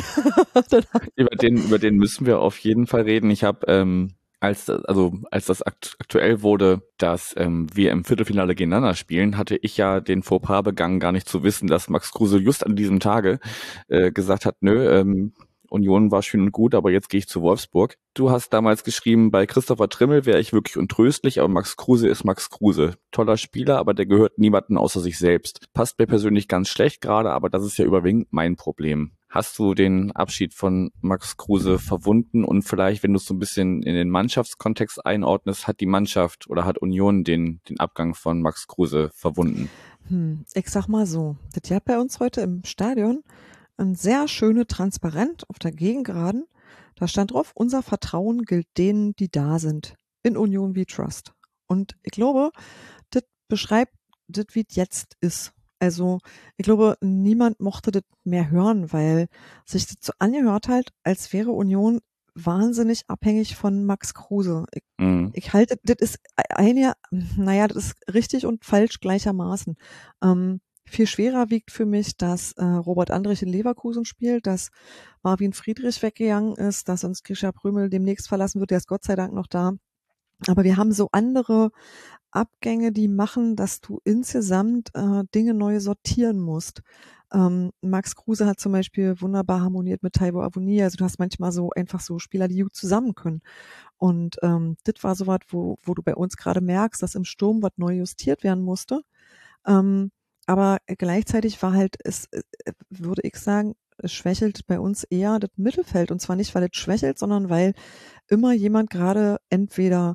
[0.70, 3.30] Dann hab- Über den, über den müssen wir auf jeden Fall reden.
[3.30, 8.04] Ich habe, ähm, als das, also als das akt aktuell wurde, dass ähm, wir im
[8.04, 12.12] Viertelfinale gegeneinander spielen, hatte ich ja den Fauxpas begangen, gar nicht zu wissen, dass Max
[12.12, 13.40] Kruse just an diesem Tage
[13.88, 15.32] äh, gesagt hat, nö, ähm,
[15.72, 17.96] Union war schön und gut, aber jetzt gehe ich zu Wolfsburg.
[18.14, 22.24] Du hast damals geschrieben, bei Christopher Trimmel wäre ich wirklich untröstlich, aber Max Kruse ist
[22.24, 22.96] Max Kruse.
[23.10, 25.66] Toller Spieler, aber der gehört niemanden außer sich selbst.
[25.72, 29.12] Passt mir persönlich ganz schlecht gerade, aber das ist ja überwiegend mein Problem.
[29.30, 33.38] Hast du den Abschied von Max Kruse verwunden und vielleicht, wenn du es so ein
[33.38, 38.42] bisschen in den Mannschaftskontext einordnest, hat die Mannschaft oder hat Union den, den Abgang von
[38.42, 39.70] Max Kruse verwunden?
[40.08, 43.22] Hm, ich sag mal so, das hat bei uns heute im Stadion
[43.76, 46.44] ein sehr schöne Transparent auf der Gegengeraden.
[46.96, 49.96] Da stand drauf, unser Vertrauen gilt denen, die da sind.
[50.22, 51.32] In Union wie Trust.
[51.66, 52.50] Und ich glaube,
[53.10, 53.94] das beschreibt
[54.28, 55.52] das, wie es jetzt ist.
[55.80, 56.18] Also,
[56.56, 59.26] ich glaube, niemand mochte das mehr hören, weil
[59.66, 61.98] sich das so angehört hat, als wäre Union
[62.34, 64.64] wahnsinnig abhängig von Max Kruse.
[64.72, 65.30] Ich Mhm.
[65.34, 66.92] ich halte, das ist eine,
[67.36, 69.76] naja, das ist richtig und falsch gleichermaßen.
[70.22, 70.60] Ähm,
[70.92, 74.70] viel schwerer wiegt für mich, dass äh, Robert Andrich in Leverkusen spielt, dass
[75.22, 79.16] Marvin Friedrich weggegangen ist, dass uns Grisha Prümel demnächst verlassen wird, der ist Gott sei
[79.16, 79.72] Dank noch da.
[80.48, 81.70] Aber wir haben so andere
[82.30, 86.82] Abgänge, die machen, dass du insgesamt äh, Dinge neu sortieren musst.
[87.32, 90.82] Ähm, Max Kruse hat zum Beispiel wunderbar harmoniert mit Taibo Avoni.
[90.82, 93.42] Also du hast manchmal so einfach so Spieler, die gut zusammen können.
[93.96, 97.24] Und ähm, das war so was, wo, wo du bei uns gerade merkst, dass im
[97.24, 99.02] Sturm was neu justiert werden musste.
[99.66, 100.10] Ähm,
[100.46, 102.42] aber gleichzeitig war halt, es äh,
[102.90, 106.10] würde ich sagen, es schwächelt bei uns eher das Mittelfeld.
[106.10, 107.74] Und zwar nicht, weil es schwächelt, sondern weil
[108.28, 110.14] immer jemand gerade entweder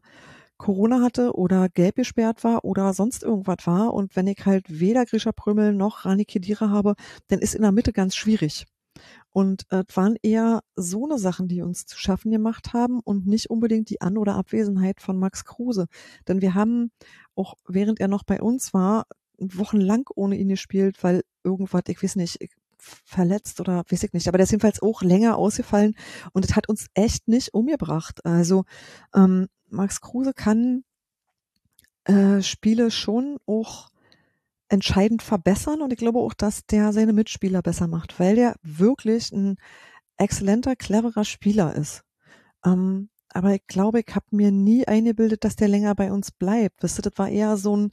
[0.57, 3.93] Corona hatte oder gelb gesperrt war oder sonst irgendwas war.
[3.93, 6.95] Und wenn ich halt weder Grisha Prömel noch Rani Kedira habe,
[7.27, 8.65] dann ist in der Mitte ganz schwierig.
[9.31, 13.27] Und äh, es waren eher so eine Sachen, die uns zu schaffen gemacht haben und
[13.27, 15.85] nicht unbedingt die An- oder Abwesenheit von Max Kruse.
[16.27, 16.91] Denn wir haben,
[17.35, 19.05] auch während er noch bei uns war,
[19.39, 22.39] wochenlang ohne ihn gespielt, weil irgendwas, ich weiß nicht,
[22.79, 25.95] verletzt oder weiß ich nicht, aber der ist jedenfalls auch länger ausgefallen
[26.31, 28.25] und es hat uns echt nicht umgebracht.
[28.25, 28.65] Also
[29.15, 30.83] ähm, Max Kruse kann
[32.05, 33.89] äh, Spiele schon auch
[34.69, 39.31] entscheidend verbessern und ich glaube auch, dass der seine Mitspieler besser macht, weil der wirklich
[39.31, 39.57] ein
[40.17, 42.03] exzellenter, cleverer Spieler ist.
[42.65, 46.81] Ähm, aber ich glaube, ich habe mir nie eingebildet, dass der länger bei uns bleibt.
[46.81, 47.91] Wisst ihr, das war eher so ein,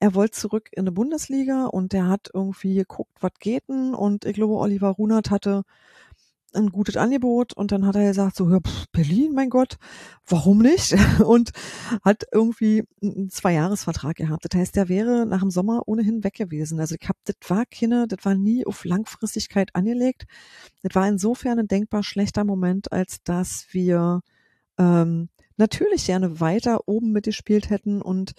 [0.00, 4.24] er wollte zurück in die Bundesliga und der hat irgendwie geguckt, was geht denn und
[4.24, 5.62] ich glaube, Oliver Runert hatte
[6.54, 9.76] ein gutes Angebot und dann hat er gesagt, so, ja, pff, Berlin, mein Gott,
[10.26, 10.96] warum nicht?
[11.24, 11.50] Und
[12.04, 14.44] hat irgendwie einen Zweijahresvertrag gehabt.
[14.44, 16.80] Das heißt, der wäre nach dem Sommer ohnehin weg gewesen.
[16.80, 20.24] Also ich hab, das war keine, das war nie auf Langfristigkeit angelegt.
[20.82, 24.22] Das war insofern ein denkbar schlechter Moment, als dass wir
[24.78, 28.32] ähm, natürlich gerne weiter oben mitgespielt hätten und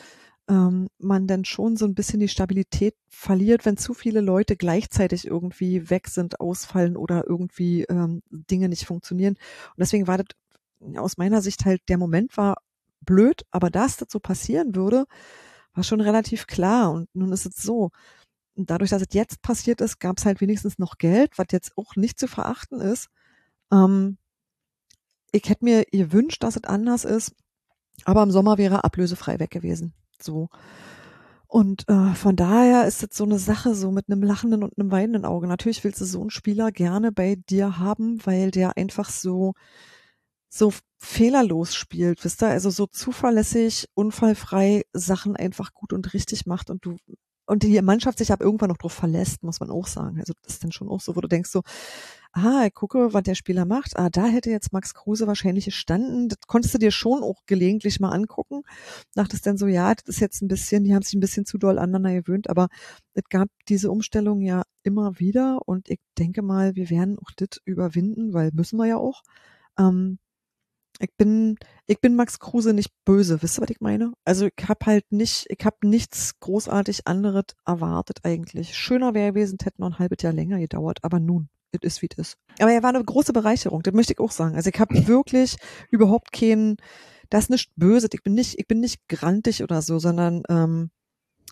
[0.49, 5.25] ähm, man dann schon so ein bisschen die Stabilität verliert, wenn zu viele Leute gleichzeitig
[5.27, 9.35] irgendwie weg sind, ausfallen oder irgendwie ähm, Dinge nicht funktionieren.
[9.35, 10.27] Und deswegen war das
[10.97, 12.57] aus meiner Sicht halt, der Moment war
[13.01, 15.05] blöd, aber dass das so passieren würde,
[15.73, 16.91] war schon relativ klar.
[16.91, 17.91] Und nun ist es so,
[18.55, 21.95] dadurch, dass es jetzt passiert ist, gab es halt wenigstens noch Geld, was jetzt auch
[21.95, 23.09] nicht zu verachten ist.
[23.71, 24.17] Ähm,
[25.31, 27.33] ich hätte mir gewünscht, dass es anders ist,
[28.05, 29.93] aber im Sommer wäre ablösefrei weg gewesen.
[30.19, 30.49] So.
[31.47, 34.91] Und äh, von daher ist es so eine Sache, so mit einem lachenden und einem
[34.91, 35.47] weinenden Auge.
[35.47, 39.53] Natürlich willst du so einen Spieler gerne bei dir haben, weil der einfach so,
[40.49, 42.47] so fehlerlos spielt, wisst ihr?
[42.49, 46.95] Also so zuverlässig, unfallfrei Sachen einfach gut und richtig macht und du
[47.51, 50.17] und die Mannschaft sich aber irgendwann noch drauf verlässt, muss man auch sagen.
[50.19, 51.63] Also das ist dann schon auch so, wo du denkst so,
[52.31, 53.97] ah, ich gucke, was der Spieler macht.
[53.99, 56.29] Ah, da hätte jetzt Max Kruse wahrscheinlich gestanden.
[56.29, 58.61] Das konntest du dir schon auch gelegentlich mal angucken.
[59.15, 61.57] Dachtest dann so, ja, das ist jetzt ein bisschen, die haben sich ein bisschen zu
[61.57, 62.69] doll aneinander gewöhnt, aber
[63.15, 67.59] es gab diese Umstellung ja immer wieder und ich denke mal, wir werden auch das
[67.65, 69.23] überwinden, weil müssen wir ja auch.
[69.77, 70.19] Ähm,
[71.01, 74.13] ich bin, ich bin Max Kruse nicht böse, wisst ihr, was ich meine?
[74.23, 78.77] Also ich habe halt nicht, ich habe nichts großartig anderes erwartet eigentlich.
[78.77, 82.09] Schöner wäre gewesen, hätte noch ein halbes Jahr länger gedauert, aber nun es ist, wie
[82.11, 82.37] es ist.
[82.59, 84.55] Aber er war eine große Bereicherung, das möchte ich auch sagen.
[84.55, 85.57] Also ich habe wirklich
[85.89, 86.77] überhaupt keinen,
[87.29, 90.91] das ist nicht böse, ich bin nicht, ich bin nicht grantig oder so, sondern ähm,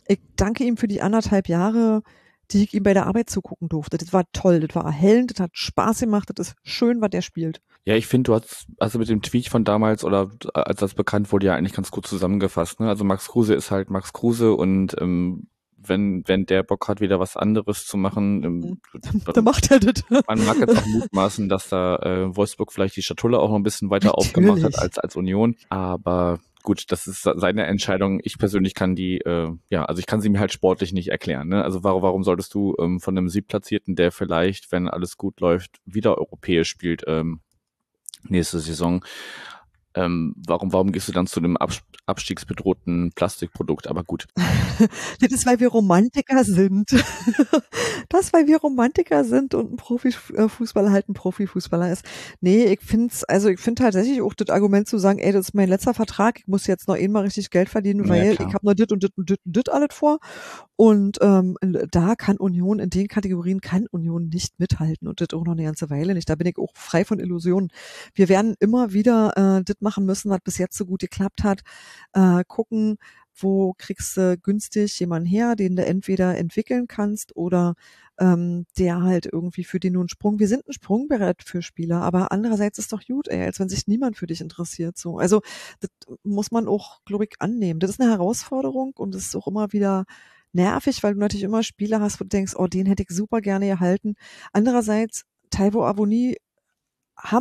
[0.08, 2.04] ich danke ihm für die anderthalb Jahre,
[2.52, 3.98] die ich ihm bei der Arbeit zugucken durfte.
[3.98, 7.22] Das war toll, das war erhellend, das hat Spaß gemacht, das ist schön, was der
[7.22, 7.62] spielt.
[7.86, 11.32] Ja, ich finde, du hast also mit dem Tweet von damals oder als das bekannt
[11.32, 12.80] wurde, ja eigentlich ganz gut zusammengefasst.
[12.80, 12.88] Ne?
[12.88, 15.48] Also Max Kruse ist halt Max Kruse und ähm,
[15.82, 18.82] wenn, wenn der Bock hat, wieder was anderes zu machen, ähm,
[19.34, 20.04] dann macht er das.
[20.28, 23.64] Man mag jetzt auch mutmaßen, dass da äh, Wolfsburg vielleicht die Schatulle auch noch ein
[23.64, 24.28] bisschen weiter Natürlich.
[24.28, 25.56] aufgemacht hat als, als Union.
[25.70, 28.20] Aber gut, das ist seine Entscheidung.
[28.24, 31.48] Ich persönlich kann die, äh, ja, also ich kann sie mir halt sportlich nicht erklären.
[31.48, 31.64] Ne?
[31.64, 35.80] Also warum, warum solltest du ähm, von einem Siebplatzierten, der vielleicht, wenn alles gut läuft,
[35.86, 37.42] wieder europäisch spielt, ähm,
[38.24, 39.06] nächste Saison,
[40.00, 41.72] ähm, warum, warum gehst du dann zu einem Ab
[42.06, 43.88] abstiegsbedrohten Plastikprodukt?
[43.88, 44.28] Aber gut.
[45.20, 46.92] das ist, weil wir Romantiker sind.
[48.10, 52.06] das, weil wir Romantiker sind und ein Profifußballer halt ein Profifußballer ist.
[52.40, 55.54] Nee, ich finde also ich finde tatsächlich auch das Argument zu sagen, ey, das ist
[55.54, 58.66] mein letzter Vertrag, ich muss jetzt noch einmal richtig Geld verdienen, weil ja, ich habe
[58.66, 60.20] noch dit und dit und dit und dit alles vor.
[60.76, 61.58] Und ähm,
[61.92, 65.66] da kann Union, in den Kategorien kann Union nicht mithalten und das auch noch eine
[65.66, 66.30] ganze Weile nicht.
[66.30, 67.70] Da bin ich auch frei von Illusionen.
[68.14, 71.62] Wir werden immer wieder äh, das machen müssen, was bis jetzt so gut geklappt hat.
[72.14, 72.98] Äh, gucken,
[73.42, 77.76] wo kriegst du günstig jemanden her, den du entweder entwickeln kannst oder
[78.20, 82.32] ähm, der halt irgendwie für den einen Sprung, wir sind ein Sprungbereit für Spieler, aber
[82.32, 84.98] andererseits ist doch gut, ey, als wenn sich niemand für dich interessiert.
[84.98, 85.42] So, also
[85.80, 85.90] das
[86.24, 87.80] muss man auch, glaube ich, annehmen.
[87.80, 90.06] Das ist eine Herausforderung und es ist auch immer wieder
[90.52, 93.42] nervig, weil du natürlich immer Spieler hast, wo du denkst, oh, den hätte ich super
[93.42, 94.16] gerne erhalten.
[94.52, 96.38] Andererseits, Taiwo Avoni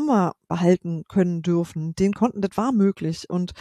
[0.07, 1.95] wir behalten können dürfen.
[1.95, 3.29] Den konnten, das war möglich.
[3.29, 3.53] Und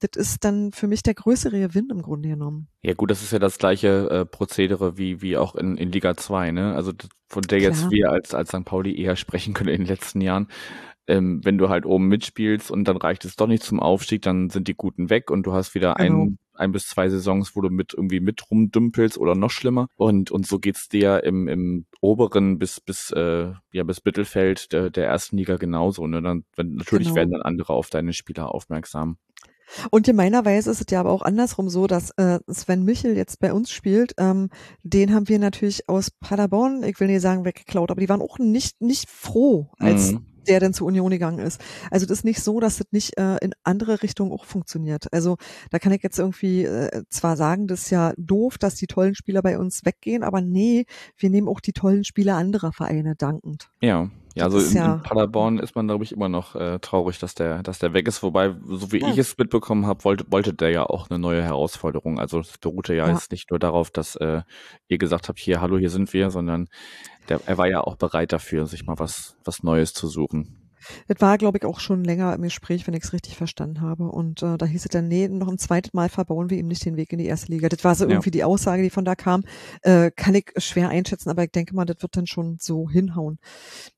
[0.00, 2.68] das ist dann für mich der größere Gewinn im Grunde genommen.
[2.82, 6.16] Ja gut, das ist ja das gleiche äh, Prozedere wie, wie auch in, in Liga
[6.16, 6.74] 2, ne?
[6.74, 6.92] Also
[7.28, 7.70] von der Klar.
[7.70, 8.64] jetzt wir als, als St.
[8.64, 10.48] Pauli eher sprechen können in den letzten Jahren.
[11.06, 14.50] Ähm, wenn du halt oben mitspielst und dann reicht es doch nicht zum Aufstieg, dann
[14.50, 16.22] sind die Guten weg und du hast wieder genau.
[16.22, 19.88] ein, ein bis zwei Saisons, wo du mit irgendwie mit rumdümpelst oder noch schlimmer.
[19.96, 24.90] Und, und so geht's dir im, im oberen bis, bis, äh, ja, bis Mittelfeld der,
[24.90, 26.06] der ersten Liga genauso.
[26.06, 26.22] Ne?
[26.22, 27.16] Dann, wenn, natürlich genau.
[27.16, 29.16] werden dann andere auf deine Spieler aufmerksam.
[29.90, 33.52] Und gemeinerweise ist es ja aber auch andersrum so, dass äh, Sven Michel jetzt bei
[33.52, 34.14] uns spielt.
[34.18, 34.50] Ähm,
[34.82, 38.38] den haben wir natürlich aus Paderborn, ich will nicht sagen weggeklaut, aber die waren auch
[38.38, 41.60] nicht nicht froh, als mhm der dann zur Union gegangen ist.
[41.90, 45.12] Also das ist nicht so, dass das nicht äh, in andere Richtungen auch funktioniert.
[45.12, 45.36] Also
[45.70, 49.14] da kann ich jetzt irgendwie äh, zwar sagen, das ist ja doof, dass die tollen
[49.14, 53.68] Spieler bei uns weggehen, aber nee, wir nehmen auch die tollen Spieler anderer Vereine dankend.
[53.80, 54.10] Ja.
[54.36, 57.34] Ja, also in, ja, in, Paderborn ist man, glaube ich, immer noch äh, traurig, dass
[57.34, 58.22] der, dass der weg ist.
[58.22, 59.08] Wobei, so wie ja.
[59.08, 62.20] ich es mitbekommen habe, wollte, wollte der ja auch eine neue Herausforderung.
[62.20, 63.12] Also es beruhte ja, ja.
[63.12, 64.42] jetzt nicht nur darauf, dass äh,
[64.86, 66.68] ihr gesagt habt, hier, hallo, hier sind wir, sondern
[67.30, 70.56] der, er war ja auch bereit dafür, sich mal was, was Neues zu suchen.
[71.08, 74.04] Das war, glaube ich, auch schon länger im Gespräch, wenn ich es richtig verstanden habe.
[74.04, 76.84] Und äh, da hieß es dann, nee, noch ein zweites Mal verbauen wir ihm nicht
[76.84, 77.68] den Weg in die erste Liga.
[77.68, 78.12] Das war so ja.
[78.12, 79.44] irgendwie die Aussage, die von da kam.
[79.82, 83.38] Äh, kann ich schwer einschätzen, aber ich denke mal, das wird dann schon so hinhauen.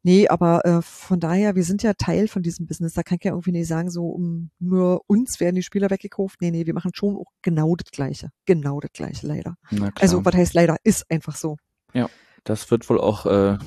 [0.02, 2.94] Nee, aber äh, von daher, wir sind ja Teil von diesem Business.
[2.94, 6.40] Da kann ich ja irgendwie nicht sagen, so um nur uns werden die Spieler weggekauft.
[6.40, 8.30] Nee, nee, wir machen schon auch genau das Gleiche.
[8.44, 9.54] Genau das Gleiche, leider.
[10.00, 10.76] Also, was heißt leider?
[10.82, 11.56] Ist einfach so.
[11.94, 12.08] Ja.
[12.44, 13.58] Das wird wohl auch äh,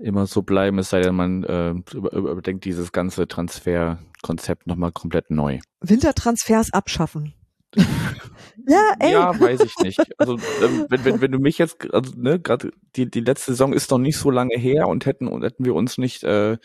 [0.00, 5.30] immer so bleiben, es sei denn, man äh, über, überdenkt dieses ganze Transferkonzept nochmal komplett
[5.30, 5.60] neu.
[5.80, 7.34] Wintertransfers abschaffen.
[8.68, 9.12] ja, ey.
[9.12, 10.00] Ja, weiß ich nicht.
[10.18, 13.72] Also ähm, wenn, wenn, wenn du mich jetzt, also ne, gerade die, die letzte Saison
[13.72, 16.56] ist noch nicht so lange her und hätten und hätten wir uns nicht äh,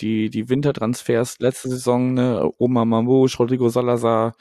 [0.00, 4.34] die, die Wintertransfers letzte Saison, ne, Oma Mamouche, Rodrigo Salazar,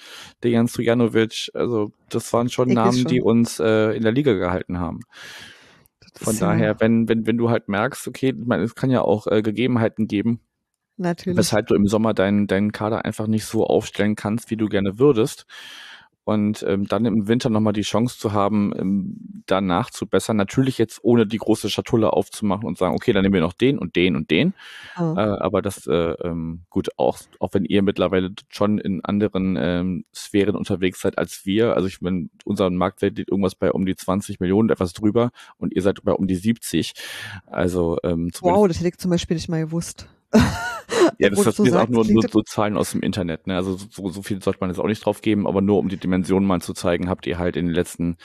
[0.44, 4.80] Dejan Stojanovic, also das waren schon ich Namen, die uns äh, in der Liga gehalten
[4.80, 5.02] haben.
[6.14, 9.28] Von daher, ja wenn, wenn, wenn du halt merkst, okay, man, es kann ja auch
[9.28, 10.42] äh, Gegebenheiten geben,
[10.98, 11.38] Natürlich.
[11.38, 15.00] weshalb du im Sommer deinen, deinen Kader einfach nicht so aufstellen kannst, wie du gerne
[15.00, 15.46] würdest
[16.24, 20.38] und ähm, dann im Winter nochmal die Chance zu haben, ähm, danach zu bessern.
[20.38, 23.80] Natürlich jetzt ohne die große Schatulle aufzumachen und sagen, okay, dann nehmen wir noch den
[23.80, 24.54] und den und den.
[25.00, 25.16] Oh.
[25.18, 30.06] Äh, aber das, äh, ähm, gut, auch, auch wenn ihr mittlerweile schon in anderen ähm,
[30.14, 33.96] Sphären unterwegs seid als wir, also ich meine, unser Marktwert liegt irgendwas bei um die
[33.96, 36.94] 20 Millionen, etwas drüber und ihr seid bei um die 70.
[37.48, 40.08] Also ähm, Wow, das hätte ich zum Beispiel nicht mal gewusst.
[41.22, 43.48] Ja, das, das sind auch nur, nur so Zahlen aus dem Internet.
[43.48, 43.56] Ne?
[43.56, 45.98] Also so, so viel sollte man jetzt auch nicht drauf geben, aber nur um die
[45.98, 48.18] Dimension mal zu zeigen, habt ihr halt in den letzten,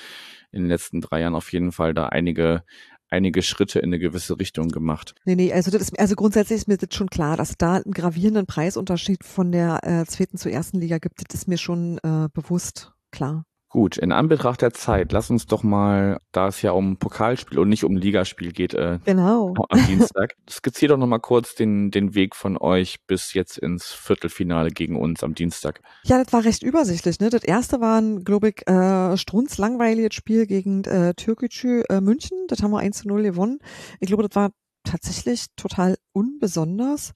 [0.53, 2.63] in den letzten drei Jahren auf jeden Fall da einige
[3.09, 5.15] einige Schritte in eine gewisse Richtung gemacht.
[5.25, 7.93] Nee, nee, also das ist, also grundsätzlich ist mir das schon klar, dass da einen
[7.93, 12.29] gravierenden Preisunterschied von der äh, zweiten zur ersten Liga gibt, das ist mir schon äh,
[12.33, 13.45] bewusst, klar.
[13.77, 17.69] Gut, in Anbetracht der Zeit, lass uns doch mal, da es ja um Pokalspiel und
[17.69, 19.53] nicht um Ligaspiel geht, äh, genau.
[19.69, 24.71] am Dienstag, skizziert doch nochmal kurz den, den Weg von euch bis jetzt ins Viertelfinale
[24.71, 25.83] gegen uns am Dienstag.
[26.05, 27.21] Ja, das war recht übersichtlich.
[27.21, 27.29] Ne?
[27.29, 32.47] Das erste war ein, glaube ich, äh, strunzlangweiliges Spiel gegen äh, Türkgücü äh, München.
[32.49, 33.59] Das haben wir 1 zu 0 gewonnen.
[34.01, 34.53] Ich glaube, das war
[34.85, 37.12] tatsächlich total unbesonders.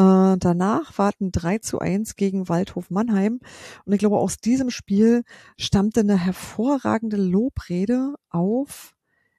[0.00, 3.40] Äh, danach warten 3 zu 1 gegen Waldhof Mannheim.
[3.84, 5.24] Und ich glaube, aus diesem Spiel
[5.58, 8.94] stammte eine hervorragende Lobrede auf,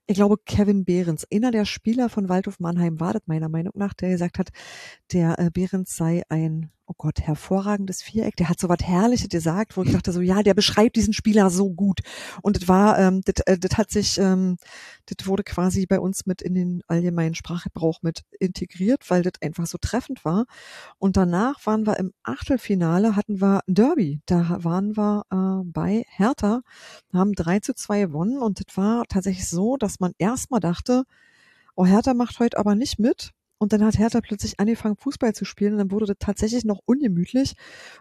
[0.05, 1.25] ich glaube, Kevin Behrens.
[1.33, 4.49] Einer der Spieler von Waldhof Mannheim war das meiner Meinung nach, der gesagt hat,
[5.13, 8.35] der äh, Behrens sei ein oh Gott, hervorragendes Viereck.
[8.35, 11.49] Der hat so was Herrliches gesagt, wo ich dachte so, ja, der beschreibt diesen Spieler
[11.49, 12.01] so gut.
[12.41, 14.57] Und das war, ähm, das, äh, das hat sich, ähm,
[15.05, 19.67] das wurde quasi bei uns mit in den allgemeinen Sprachgebrauch mit integriert, weil das einfach
[19.67, 20.45] so treffend war.
[20.99, 24.19] Und danach waren wir im Achtelfinale, hatten wir ein Derby.
[24.25, 26.61] Da waren wir äh, bei Hertha,
[27.13, 31.03] haben 3 zu 2 gewonnen und das war tatsächlich so, dass man erstmal dachte,
[31.75, 33.31] oh, Hertha macht heute aber nicht mit.
[33.61, 35.73] Und dann hat Hertha plötzlich angefangen, Fußball zu spielen.
[35.73, 37.53] Und dann wurde das tatsächlich noch ungemütlich.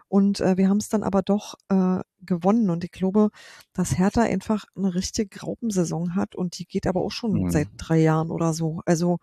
[0.07, 2.71] Und äh, wir haben es dann aber doch äh, gewonnen.
[2.71, 3.29] Und ich glaube,
[3.71, 6.33] dass Hertha einfach eine richtige Graupensaison hat.
[6.33, 7.51] Und die geht aber auch schon mhm.
[7.51, 8.81] seit drei Jahren oder so.
[8.87, 9.19] Also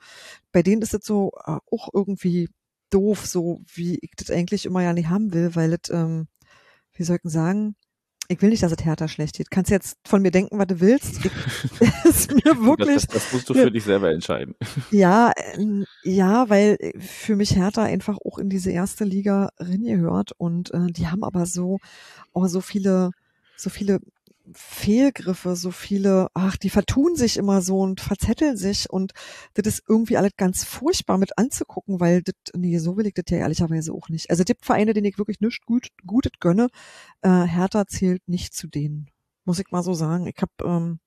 [0.53, 2.49] bei denen ist es so äh, auch irgendwie
[2.91, 6.29] doof, so wie ich das eigentlich immer ja nicht haben will, weil es, ähm,
[6.93, 7.75] wie soll ich sagen,
[8.29, 9.51] ich will nicht, dass es Hertha schlecht geht.
[9.51, 11.25] Kannst jetzt von mir denken, was du willst.
[11.25, 11.33] Ich,
[12.05, 12.95] ist mir wirklich.
[12.95, 14.55] Das, das, das, musst du für dich selber entscheiden.
[14.91, 20.73] Ja, äh, ja, weil für mich Hertha einfach auch in diese erste Liga gehört und
[20.73, 21.79] äh, die haben aber so,
[22.33, 23.11] auch so viele,
[23.57, 24.01] so viele
[24.55, 29.13] Fehlgriffe, so viele, ach, die vertun sich immer so und verzetteln sich und
[29.55, 33.25] das ist irgendwie alles ganz furchtbar mit anzugucken, weil das, nee, so will ich das
[33.31, 34.31] ja ehrlicherweise auch nicht.
[34.31, 36.69] Also die Vereine, denen ich wirklich nicht gut, Gutes gönne,
[37.23, 39.11] äh, Hertha zählt nicht zu denen.
[39.45, 40.27] Muss ich mal so sagen.
[40.27, 41.01] Ich hab, ähm,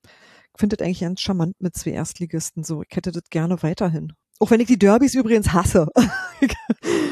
[0.56, 2.82] finde das eigentlich ganz charmant mit zwei Erstligisten so.
[2.82, 4.14] Ich hätte das gerne weiterhin.
[4.40, 5.88] Auch wenn ich die Derbys übrigens hasse.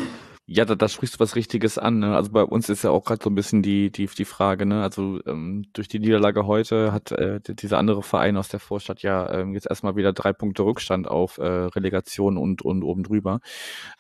[0.52, 2.00] Ja, da, da sprichst du was Richtiges an.
[2.00, 2.16] Ne?
[2.16, 4.82] Also bei uns ist ja auch gerade so ein bisschen die, die, die Frage, ne?
[4.82, 9.32] Also ähm, durch die Niederlage heute hat äh, dieser andere Verein aus der Vorstadt ja
[9.32, 13.42] ähm, jetzt erstmal wieder drei Punkte Rückstand auf äh, Relegation und, und oben drüber.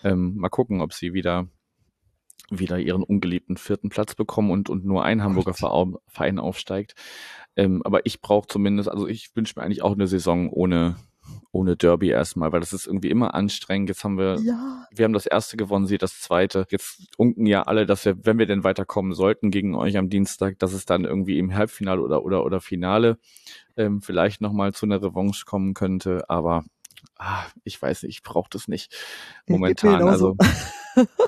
[0.03, 1.47] Ähm, mal gucken, ob sie wieder
[2.49, 6.95] wieder ihren ungeliebten vierten Platz bekommen und, und nur ein Hamburger Verein aufsteigt.
[7.55, 10.95] Ähm, aber ich brauche zumindest, also ich wünsche mir eigentlich auch eine Saison ohne,
[11.51, 13.89] ohne Derby erstmal, weil das ist irgendwie immer anstrengend.
[13.89, 14.85] Jetzt haben wir, ja.
[14.91, 16.65] wir haben das erste gewonnen, sie das zweite.
[16.69, 20.59] Jetzt unken ja alle, dass wir, wenn wir denn weiterkommen sollten gegen euch am Dienstag,
[20.59, 23.17] dass es dann irgendwie im Halbfinale oder oder oder Finale
[23.77, 26.29] ähm, vielleicht nochmal zu einer Revanche kommen könnte.
[26.29, 26.63] Aber
[27.17, 28.95] ah, ich weiß nicht, ich brauche das nicht
[29.47, 30.07] momentan.
[30.07, 30.35] Also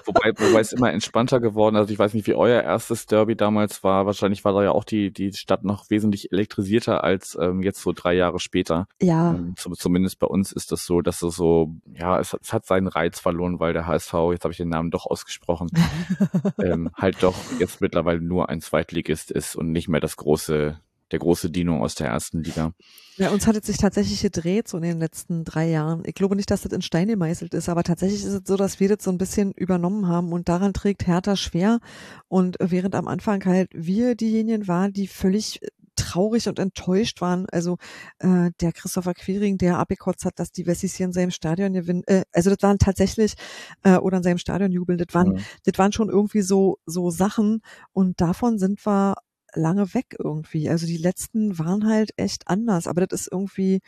[0.06, 1.76] wobei, wobei es immer entspannter geworden.
[1.76, 4.06] Also ich weiß nicht, wie euer erstes Derby damals war.
[4.06, 7.92] Wahrscheinlich war da ja auch die die Stadt noch wesentlich elektrisierter als ähm, jetzt so
[7.92, 8.88] drei Jahre später.
[9.02, 9.34] Ja.
[9.34, 12.88] Ähm, zumindest bei uns ist das so, dass es so, ja, es, es hat seinen
[12.88, 15.70] Reiz verloren, weil der HSV, jetzt habe ich den Namen doch ausgesprochen,
[16.64, 20.80] ähm, halt doch jetzt mittlerweile nur ein Zweitligist ist und nicht mehr das große
[21.12, 22.74] der große Dino aus der ersten Liga.
[23.18, 26.04] Ja, uns hat es sich tatsächlich gedreht so in den letzten drei Jahren.
[26.06, 28.80] Ich glaube nicht, dass das in Stein gemeißelt ist, aber tatsächlich ist es so, dass
[28.80, 31.80] wir das so ein bisschen übernommen haben und daran trägt Hertha schwer.
[32.28, 35.60] Und während am Anfang halt wir diejenigen waren, die völlig
[35.96, 37.46] traurig und enttäuscht waren.
[37.52, 37.78] Also
[38.20, 42.04] äh, der Christopher Quiring, der abgekotzt hat, dass die Wessis hier in seinem Stadion gewinnen.
[42.08, 43.36] Äh, also das waren tatsächlich
[43.84, 44.98] äh, oder in seinem Stadion jubeln.
[44.98, 45.44] Das waren, ja.
[45.66, 47.62] das waren schon irgendwie so so Sachen
[47.94, 49.16] und davon sind wir
[49.54, 50.70] lange weg irgendwie.
[50.70, 53.82] Also die letzten waren halt echt anders, aber das ist irgendwie,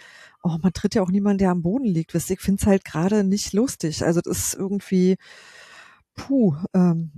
[0.44, 2.14] oh, man tritt ja auch niemand, der am Boden liegt.
[2.14, 4.04] Wisst ihr, ich finde es halt gerade nicht lustig.
[4.04, 5.18] Also das ist irgendwie,
[6.16, 7.12] puh, ähm,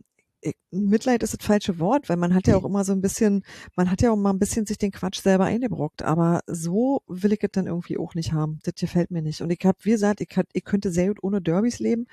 [0.72, 3.44] Mitleid ist das falsche Wort, weil man hat ja auch immer so ein bisschen,
[3.76, 7.34] man hat ja auch mal ein bisschen sich den Quatsch selber eingebrockt, aber so will
[7.34, 8.60] ich es dann irgendwie auch nicht haben.
[8.64, 9.42] Das gefällt mir nicht.
[9.42, 12.08] Und ich habe, wie gesagt, ich, ich könnte sehr gut ohne Derbys leben,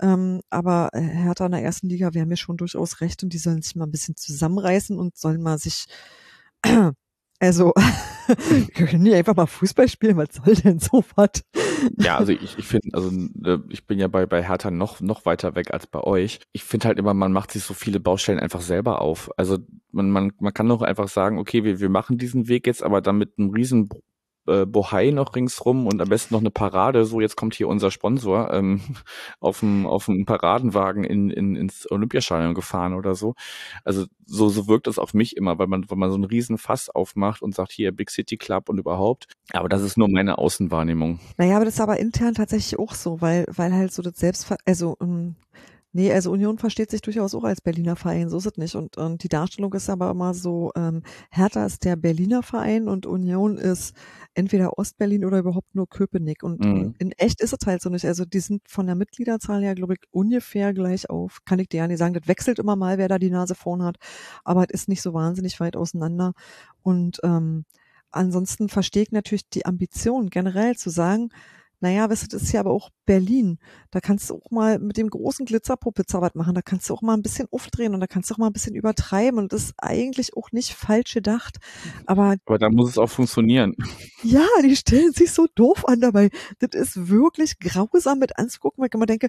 [0.00, 3.62] ähm, aber Hertha in der ersten Liga wäre mir schon durchaus recht und die sollen
[3.62, 5.86] sich mal ein bisschen zusammenreißen und sollen mal sich
[7.38, 7.72] also,
[8.74, 11.42] können nie einfach mal Fußball spielen, was soll denn so was?
[11.98, 13.10] Ja, also ich, ich finde, also
[13.44, 16.40] äh, ich bin ja bei, bei Hertha noch, noch weiter weg als bei euch.
[16.52, 19.30] Ich finde halt immer, man macht sich so viele Baustellen einfach selber auf.
[19.36, 19.58] Also
[19.92, 23.00] man, man, man kann doch einfach sagen, okay, wir, wir machen diesen Weg jetzt, aber
[23.00, 23.88] dann mit einem riesen
[24.46, 27.04] äh, Bohai noch ringsrum und am besten noch eine Parade.
[27.04, 28.80] So, jetzt kommt hier unser Sponsor ähm,
[29.40, 33.34] auf dem auf Paradenwagen in, in, ins Olympiastadion gefahren oder so.
[33.84, 36.58] Also so, so wirkt das auf mich immer, weil man, weil man so einen riesen
[36.58, 39.28] Fass aufmacht und sagt, hier Big City Club und überhaupt.
[39.52, 41.20] Aber das ist nur meine Außenwahrnehmung.
[41.36, 44.56] Naja, aber das ist aber intern tatsächlich auch so, weil, weil halt so das Selbstver
[44.64, 45.36] also ähm,
[45.92, 48.74] Nee, also Union versteht sich durchaus auch als Berliner Verein, so ist es nicht.
[48.74, 53.06] Und, und die Darstellung ist aber immer so, ähm, Hertha ist der Berliner Verein und
[53.06, 53.94] Union ist
[54.34, 56.42] entweder Ostberlin oder überhaupt nur Köpenick.
[56.42, 56.94] Und mhm.
[56.98, 58.04] in echt ist es halt so nicht.
[58.04, 61.38] Also die sind von der Mitgliederzahl her, glaube ich, ungefähr gleich auf.
[61.46, 62.12] Kann ich dir ja nicht sagen.
[62.12, 63.96] Das wechselt immer mal, wer da die Nase vorn hat.
[64.44, 66.34] Aber es ist nicht so wahnsinnig weit auseinander.
[66.82, 67.64] Und ähm,
[68.10, 71.30] ansonsten verstehe ich natürlich die Ambition generell zu sagen,
[71.80, 73.58] naja, weißt du, das ist ja aber auch Berlin.
[73.90, 76.54] Da kannst du auch mal mit dem großen Glitzerpuppe was machen.
[76.54, 78.52] Da kannst du auch mal ein bisschen aufdrehen und da kannst du auch mal ein
[78.52, 79.38] bisschen übertreiben.
[79.38, 81.58] Und das ist eigentlich auch nicht falsch gedacht.
[82.06, 83.74] Aber, aber da muss es auch funktionieren.
[84.22, 86.30] Ja, die stellen sich so doof an dabei.
[86.58, 89.28] Das ist wirklich grausam mit anzugucken, weil ich immer denke,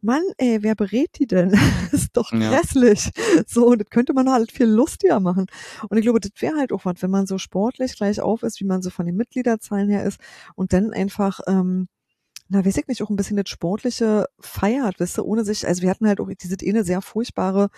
[0.00, 1.50] Mann, ey, wer berät die denn?
[1.90, 3.06] das ist doch grässlich.
[3.06, 3.42] Ja.
[3.46, 5.46] So, das könnte man halt viel lustiger machen.
[5.88, 8.60] Und ich glaube, das wäre halt auch was, wenn man so sportlich gleich auf ist,
[8.60, 10.20] wie man so von den Mitgliederzahlen her ist
[10.54, 11.87] und dann einfach, ähm,
[12.50, 15.82] na, weiß ich nicht, auch ein bisschen das Sportliche feiert, wisst ihr, ohne sich, also
[15.82, 17.68] wir hatten halt auch diese eine sehr furchtbare,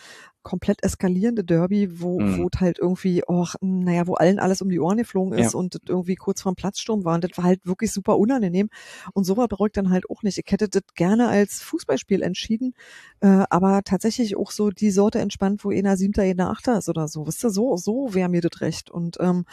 [0.43, 2.39] komplett eskalierende Derby, wo, mhm.
[2.39, 5.59] wo halt irgendwie, oh, naja, wo allen alles um die Ohren geflogen ist ja.
[5.59, 8.71] und irgendwie kurz vorm Platzsturm war und das war halt wirklich super unangenehm
[9.12, 10.39] und sowas beruhigt dann halt auch nicht.
[10.39, 12.75] Ich hätte das gerne als Fußballspiel entschieden,
[13.21, 17.09] äh, aber tatsächlich auch so die Sorte entspannt, wo einer Siebter, einer Achter ist oder
[17.09, 19.45] so, wisst ihr, so, so wäre mir das recht und, ähm,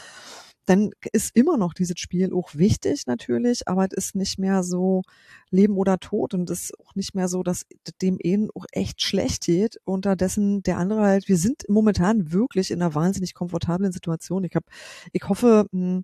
[0.68, 5.02] dann ist immer noch dieses Spiel auch wichtig natürlich, aber es ist nicht mehr so
[5.50, 7.66] Leben oder Tod und es ist auch nicht mehr so, dass
[8.02, 9.80] dem einen auch echt schlecht geht.
[9.86, 14.44] Unterdessen der andere halt, wir sind momentan wirklich in einer wahnsinnig komfortablen Situation.
[14.44, 14.66] Ich habe,
[15.14, 16.04] ich hoffe, hm,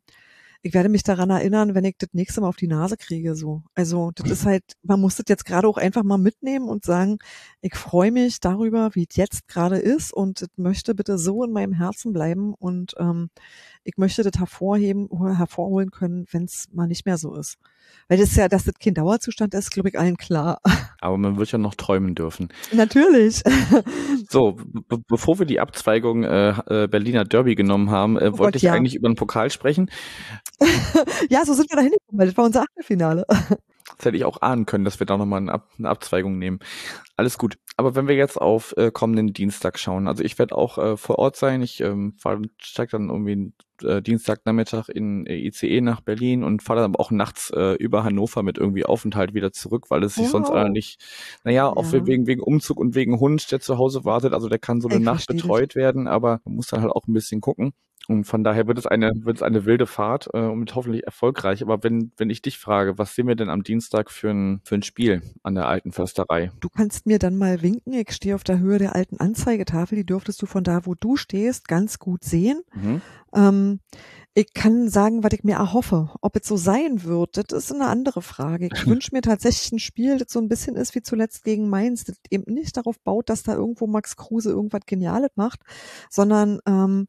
[0.66, 3.36] ich werde mich daran erinnern, wenn ich das nächste Mal auf die Nase kriege.
[3.36, 6.86] So, also das ist halt, man muss das jetzt gerade auch einfach mal mitnehmen und
[6.86, 7.20] sagen,
[7.60, 11.74] ich freue mich darüber, wie es jetzt gerade ist und möchte bitte so in meinem
[11.74, 13.30] Herzen bleiben und ähm,
[13.84, 17.58] ich möchte das hervorheben, hervorholen können, wenn es mal nicht mehr so ist.
[18.08, 20.60] Weil das ist ja, dass das kein Dauerzustand ist, glaube ich, allen klar.
[21.02, 22.50] Aber man wird ja noch träumen dürfen.
[22.72, 23.42] Natürlich.
[24.30, 24.58] So,
[25.08, 28.62] bevor wir die Abzweigung äh, äh, Berliner Derby genommen haben, äh, oh wollte Gott, ich
[28.64, 28.74] ja.
[28.74, 29.92] eigentlich über den Pokal sprechen.
[31.30, 33.26] ja, so sind wir da hingekommen, weil das war unser Achtelfinale.
[33.98, 36.60] Das hätte ich auch ahnen können, dass wir da nochmal eine, Ab eine Abzweigung nehmen.
[37.16, 37.58] Alles gut.
[37.78, 41.20] Aber wenn wir jetzt auf äh, kommenden Dienstag schauen, also ich werde auch äh, vor
[41.20, 41.62] Ort sein.
[41.62, 42.16] Ich ähm,
[42.58, 47.52] steige dann irgendwie äh, Dienstagnachmittag in äh, ICE nach Berlin und fahre dann auch nachts
[47.52, 50.32] äh, über Hannover mit irgendwie Aufenthalt wieder zurück, weil es sich wow.
[50.32, 51.04] sonst alle nicht,
[51.44, 52.06] naja, auch ja.
[52.06, 55.00] wegen, wegen Umzug und wegen Hund, der zu Hause wartet, also der kann so eine
[55.00, 55.76] ich Nacht betreut dich.
[55.76, 57.74] werden, aber man muss dann halt auch ein bisschen gucken.
[58.10, 61.62] Und von daher wird es eine, wird es eine wilde Fahrt äh, und hoffentlich erfolgreich.
[61.62, 64.76] Aber wenn, wenn ich dich frage, was sehen wir denn am Dienstag für ein, für
[64.76, 66.52] ein Spiel an der alten Försterei?
[66.60, 67.94] Du kannst mir dann mal winken.
[67.94, 69.98] Ich stehe auf der Höhe der alten Anzeigetafel.
[69.98, 72.62] Die dürftest du von da, wo du stehst, ganz gut sehen.
[72.74, 73.02] Mhm.
[73.34, 73.80] Ähm,
[74.36, 76.10] ich kann sagen, was ich mir erhoffe.
[76.22, 78.68] Ob es so sein wird, das ist eine andere Frage.
[78.74, 82.04] Ich wünsche mir tatsächlich ein Spiel, das so ein bisschen ist wie zuletzt gegen Mainz,
[82.04, 85.62] das eben nicht darauf baut, dass da irgendwo Max Kruse irgendwas Geniales macht,
[86.10, 87.08] sondern ähm,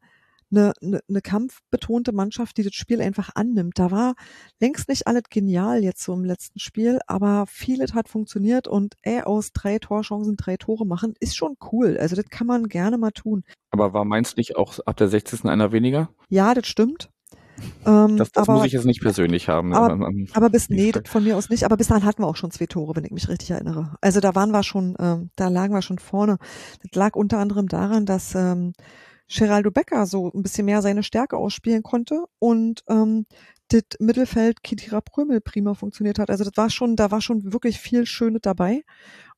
[0.50, 3.78] eine, eine, eine kampfbetonte Mannschaft, die das Spiel einfach annimmt.
[3.78, 4.14] Da war
[4.60, 9.22] längst nicht alles genial jetzt so im letzten Spiel, aber vieles hat funktioniert und ey,
[9.22, 11.96] aus drei Torchancen drei Tore machen, ist schon cool.
[11.98, 13.44] Also das kann man gerne mal tun.
[13.70, 15.44] Aber war Mainz nicht auch ab der 60.
[15.44, 16.10] einer weniger?
[16.28, 17.10] Ja, das stimmt.
[17.86, 19.74] Ähm, das, das aber, muss ich jetzt nicht persönlich haben.
[19.74, 21.64] Aber, aber bis, nee, von mir aus nicht.
[21.64, 23.96] Aber bis dahin hatten wir auch schon zwei Tore, wenn ich mich richtig erinnere.
[24.00, 26.38] Also da waren wir schon, ähm, da lagen wir schon vorne.
[26.82, 28.72] Das lag unter anderem daran, dass ähm,
[29.28, 33.26] Geraldo Becker so ein bisschen mehr seine Stärke ausspielen konnte und ähm,
[33.68, 36.30] das Mittelfeld Kitira Prömel prima funktioniert hat.
[36.30, 38.84] Also das war schon, da war schon wirklich viel Schönes dabei.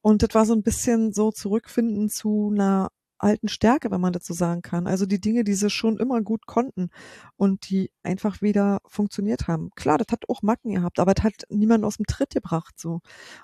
[0.03, 4.27] Und das war so ein bisschen so zurückfinden zu einer alten Stärke, wenn man das
[4.27, 4.87] so sagen kann.
[4.87, 6.91] Also die Dinge, die sie schon immer gut konnten
[7.37, 9.71] und die einfach wieder funktioniert haben.
[9.75, 13.01] Klar, das hat auch Macken gehabt, aber das hat niemand aus dem Tritt gebracht so.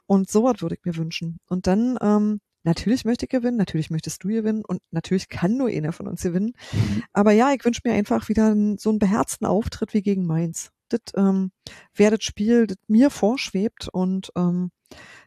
[0.06, 1.38] Und sowas würde ich mir wünschen.
[1.46, 5.68] Und dann ähm, natürlich möchte ich gewinnen, natürlich möchtest du gewinnen und natürlich kann nur
[5.68, 6.54] einer von uns gewinnen.
[6.72, 7.02] Mhm.
[7.12, 10.70] Aber ja, ich wünsche mir einfach wieder so einen beherzten Auftritt wie gegen Mainz.
[10.88, 11.52] Das ähm,
[11.94, 14.70] wäre das Spiel, das mir vorschwebt und ähm,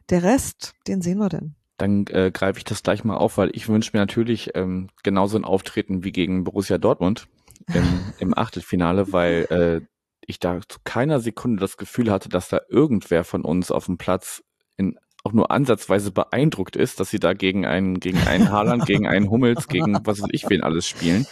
[0.10, 1.56] der Rest, den sehen wir denn.
[1.78, 5.38] Dann äh, greife ich das gleich mal auf, weil ich wünsche mir natürlich ähm, genauso
[5.38, 7.28] ein Auftreten wie gegen Borussia Dortmund
[7.74, 7.84] im,
[8.20, 9.86] im Achtelfinale, weil äh,
[10.22, 13.98] ich da zu keiner Sekunde das Gefühl hatte, dass da irgendwer von uns auf dem
[13.98, 14.44] Platz
[14.78, 19.08] in auch nur ansatzweise beeindruckt ist, dass sie da gegen einen, gegen einen Haaland, gegen
[19.08, 21.26] einen Hummels, gegen was weiß ich wen alles spielen.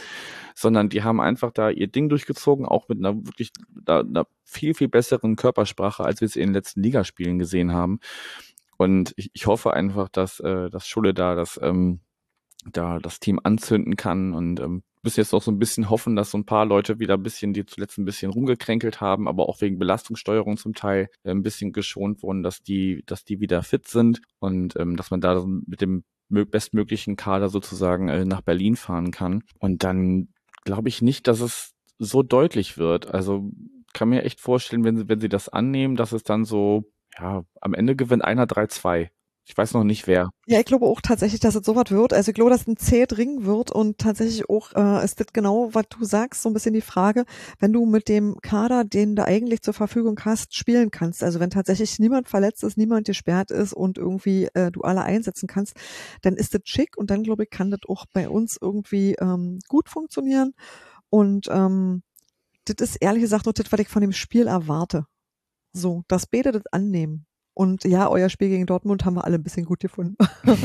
[0.55, 4.73] Sondern die haben einfach da ihr Ding durchgezogen, auch mit einer wirklich da, einer viel,
[4.73, 7.99] viel besseren Körpersprache, als wir es in den letzten Ligaspielen gesehen haben.
[8.77, 12.01] Und ich, ich hoffe einfach, dass, äh, dass Schule da das, ähm,
[12.65, 16.31] da das Team anzünden kann und ähm, müssen jetzt auch so ein bisschen hoffen, dass
[16.31, 19.61] so ein paar Leute wieder ein bisschen, die zuletzt ein bisschen rumgekränkelt haben, aber auch
[19.61, 23.87] wegen Belastungssteuerung zum Teil äh, ein bisschen geschont wurden, dass die, dass die wieder fit
[23.87, 29.11] sind und ähm, dass man da mit dem bestmöglichen Kader sozusagen äh, nach Berlin fahren
[29.11, 29.43] kann.
[29.59, 30.29] Und dann
[30.63, 33.13] glaube ich nicht, dass es so deutlich wird.
[33.13, 33.51] Also
[33.93, 36.85] kann mir echt vorstellen, wenn sie, wenn sie das annehmen, dass es dann so,
[37.17, 39.09] ja, am Ende gewinnt einer 3-2.
[39.45, 40.29] Ich weiß noch nicht wer.
[40.47, 42.13] Ja, ich glaube auch tatsächlich, dass es sowas wird.
[42.13, 45.27] Also ich glaube, dass es ein zäh Ring wird und tatsächlich auch äh, ist das
[45.33, 47.25] genau, was du sagst, so ein bisschen die Frage,
[47.59, 51.23] wenn du mit dem Kader, den du eigentlich zur Verfügung hast, spielen kannst.
[51.23, 55.47] Also wenn tatsächlich niemand verletzt ist, niemand gesperrt ist und irgendwie äh, du alle einsetzen
[55.47, 55.75] kannst,
[56.21, 59.59] dann ist das schick und dann glaube ich, kann das auch bei uns irgendwie ähm,
[59.67, 60.53] gut funktionieren.
[61.09, 62.01] Und ähm,
[62.63, 65.05] das ist ehrlich gesagt nur das, was ich von dem Spiel erwarte.
[65.73, 67.25] So, dass beide das annehmen.
[67.55, 70.15] Und ja, euer Spiel gegen Dortmund haben wir alle ein bisschen gut gefunden.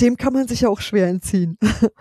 [0.00, 1.56] Dem kann man sich ja auch schwer entziehen.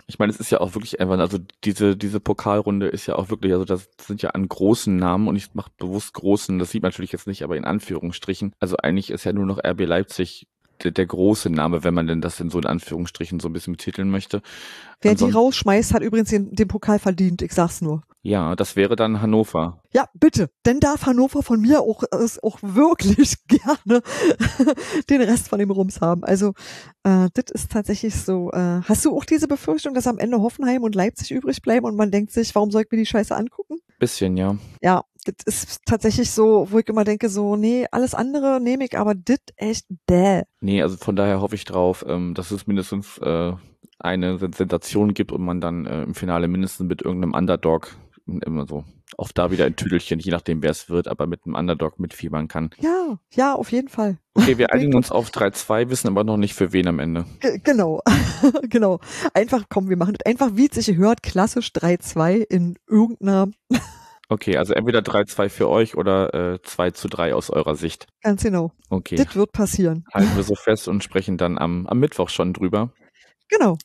[0.07, 3.29] Ich meine, es ist ja auch wirklich einfach, also diese, diese Pokalrunde ist ja auch
[3.29, 6.81] wirklich, also das sind ja an großen Namen und ich mache bewusst großen, das sieht
[6.81, 8.53] man natürlich jetzt nicht, aber in Anführungsstrichen.
[8.59, 10.47] Also eigentlich ist ja nur noch RB Leipzig
[10.83, 13.73] der, der große Name, wenn man denn das in so in Anführungsstrichen so ein bisschen
[13.73, 14.41] betiteln möchte.
[15.01, 18.03] Wer Ansonsten, die rausschmeißt, hat übrigens den, den Pokal verdient, ich sag's nur.
[18.21, 19.81] Ja, das wäre dann Hannover.
[19.93, 20.49] Ja, bitte.
[20.65, 24.01] Denn darf Hannover von mir auch, ist auch wirklich gerne
[25.09, 26.23] den Rest von dem Rums haben.
[26.23, 26.53] Also,
[27.03, 28.51] äh, das ist tatsächlich so.
[28.51, 31.95] Äh, hast du auch diese Befürchtung, dass am Ende Hoffenheim und Leipzig übrig bleiben und
[31.95, 33.77] man denkt sich, warum soll ich mir die Scheiße angucken?
[33.99, 34.57] Bisschen, ja.
[34.81, 38.97] Ja, das ist tatsächlich so, wo ich immer denke, so, nee, alles andere nehme ich,
[38.97, 40.43] aber das echt bäh.
[40.61, 43.53] Nee, also von daher hoffe ich drauf, ähm, dass es mindestens äh,
[43.99, 47.95] eine Sensation gibt und man dann äh, im Finale mindestens mit irgendeinem Underdog
[48.27, 48.83] immer so
[49.15, 52.47] oft da wieder ein Tüdelchen, je nachdem wer es wird, aber mit einem Underdog mitfiebern
[52.47, 52.69] kann.
[52.79, 54.17] Ja, ja, auf jeden Fall.
[54.33, 57.25] Okay, wir einigen uns auf 3-2, wissen aber noch nicht für wen am Ende.
[57.39, 58.01] G genau,
[58.69, 58.99] genau.
[59.33, 63.49] Einfach, komm, wir machen das einfach, wie es sich hört, klassisch 3-2 in irgendeiner
[64.29, 68.07] Okay, also entweder 3-2 für euch oder äh, 2 zu 3 aus eurer Sicht.
[68.21, 68.73] Ganz genau.
[68.89, 69.15] Okay.
[69.15, 70.03] Das wird passieren.
[70.13, 72.91] Halten wir so fest und sprechen dann am, am Mittwoch schon drüber.
[73.47, 73.77] Genau.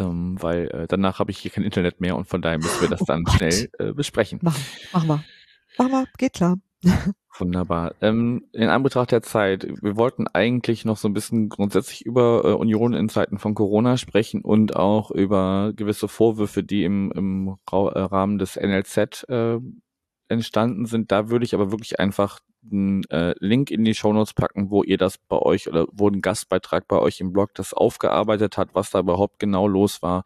[0.00, 2.88] Ähm, weil äh, danach habe ich hier kein Internet mehr und von daher müssen wir
[2.88, 3.34] das oh dann Gott.
[3.36, 4.40] schnell äh, besprechen.
[4.42, 5.24] Machen, machen wir.
[5.78, 6.56] Machen wir, geht klar.
[7.38, 7.94] Wunderbar.
[8.00, 12.52] Ähm, in Anbetracht der Zeit, wir wollten eigentlich noch so ein bisschen grundsätzlich über äh,
[12.52, 17.76] Union in Zeiten von Corona sprechen und auch über gewisse Vorwürfe, die im, im äh,
[17.76, 19.58] Rahmen des NLZ äh,
[20.28, 21.12] entstanden sind.
[21.12, 22.40] Da würde ich aber wirklich einfach
[22.70, 26.20] einen äh, Link in die Shownotes packen, wo ihr das bei euch oder wo ein
[26.20, 30.24] Gastbeitrag bei euch im Blog das aufgearbeitet hat, was da überhaupt genau los war.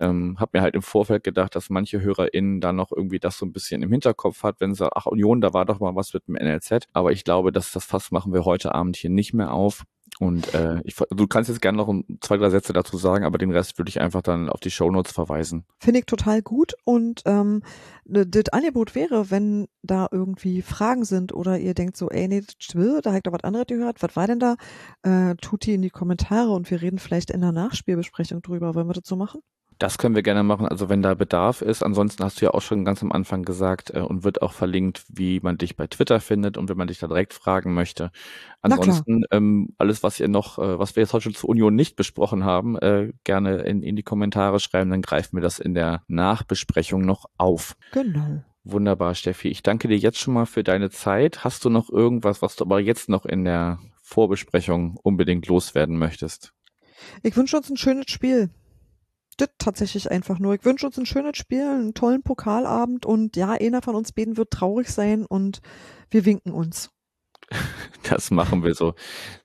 [0.00, 3.46] Ähm, hab mir halt im Vorfeld gedacht, dass manche HörerInnen da noch irgendwie das so
[3.46, 6.26] ein bisschen im Hinterkopf hat, wenn sie ach Union, da war doch mal was mit
[6.26, 6.88] dem NLZ.
[6.92, 9.84] Aber ich glaube, dass das Fass machen wir heute Abend hier nicht mehr auf.
[10.18, 13.50] Und äh, ich, du kannst jetzt gerne noch zwei, drei Sätze dazu sagen, aber den
[13.50, 15.64] Rest würde ich einfach dann auf die Shownotes verweisen.
[15.78, 16.74] Finde ich total gut.
[16.84, 17.62] Und ähm,
[18.04, 22.42] das Angebot wäre, wenn da irgendwie Fragen sind oder ihr denkt so, ey, nee,
[22.74, 24.56] will, da habt ihr was anderes gehört, was war denn da?
[25.02, 28.74] Äh, tut die in die Kommentare und wir reden vielleicht in der Nachspielbesprechung drüber.
[28.74, 29.40] Wollen wir das so machen?
[29.78, 31.82] Das können wir gerne machen, also wenn da Bedarf ist.
[31.82, 35.04] Ansonsten hast du ja auch schon ganz am Anfang gesagt äh, und wird auch verlinkt,
[35.08, 38.10] wie man dich bei Twitter findet und wenn man dich da direkt fragen möchte.
[38.60, 41.96] Ansonsten ähm, alles, was ihr noch, äh, was wir jetzt heute schon zur Union nicht
[41.96, 46.02] besprochen haben, äh, gerne in, in die Kommentare schreiben, dann greifen wir das in der
[46.06, 47.76] Nachbesprechung noch auf.
[47.92, 48.44] Genau.
[48.64, 49.48] Wunderbar, Steffi.
[49.48, 51.42] Ich danke dir jetzt schon mal für deine Zeit.
[51.42, 56.52] Hast du noch irgendwas, was du aber jetzt noch in der Vorbesprechung unbedingt loswerden möchtest?
[57.24, 58.50] Ich wünsche uns ein schönes Spiel
[59.36, 60.54] das tatsächlich einfach nur.
[60.54, 64.36] Ich wünsche uns ein schönes Spiel, einen tollen Pokalabend und ja, einer von uns beiden
[64.36, 65.60] wird traurig sein und
[66.10, 66.90] wir winken uns.
[68.10, 68.94] Das machen wir so.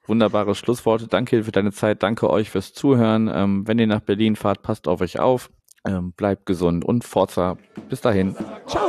[0.08, 1.08] Wunderbare Schlussworte.
[1.08, 2.02] Danke für deine Zeit.
[2.02, 3.30] Danke euch fürs Zuhören.
[3.32, 5.52] Ähm, wenn ihr nach Berlin fahrt, passt auf euch auf.
[5.86, 7.58] Ähm, bleibt gesund und Forza.
[7.88, 8.36] Bis dahin.
[8.66, 8.88] Ciao.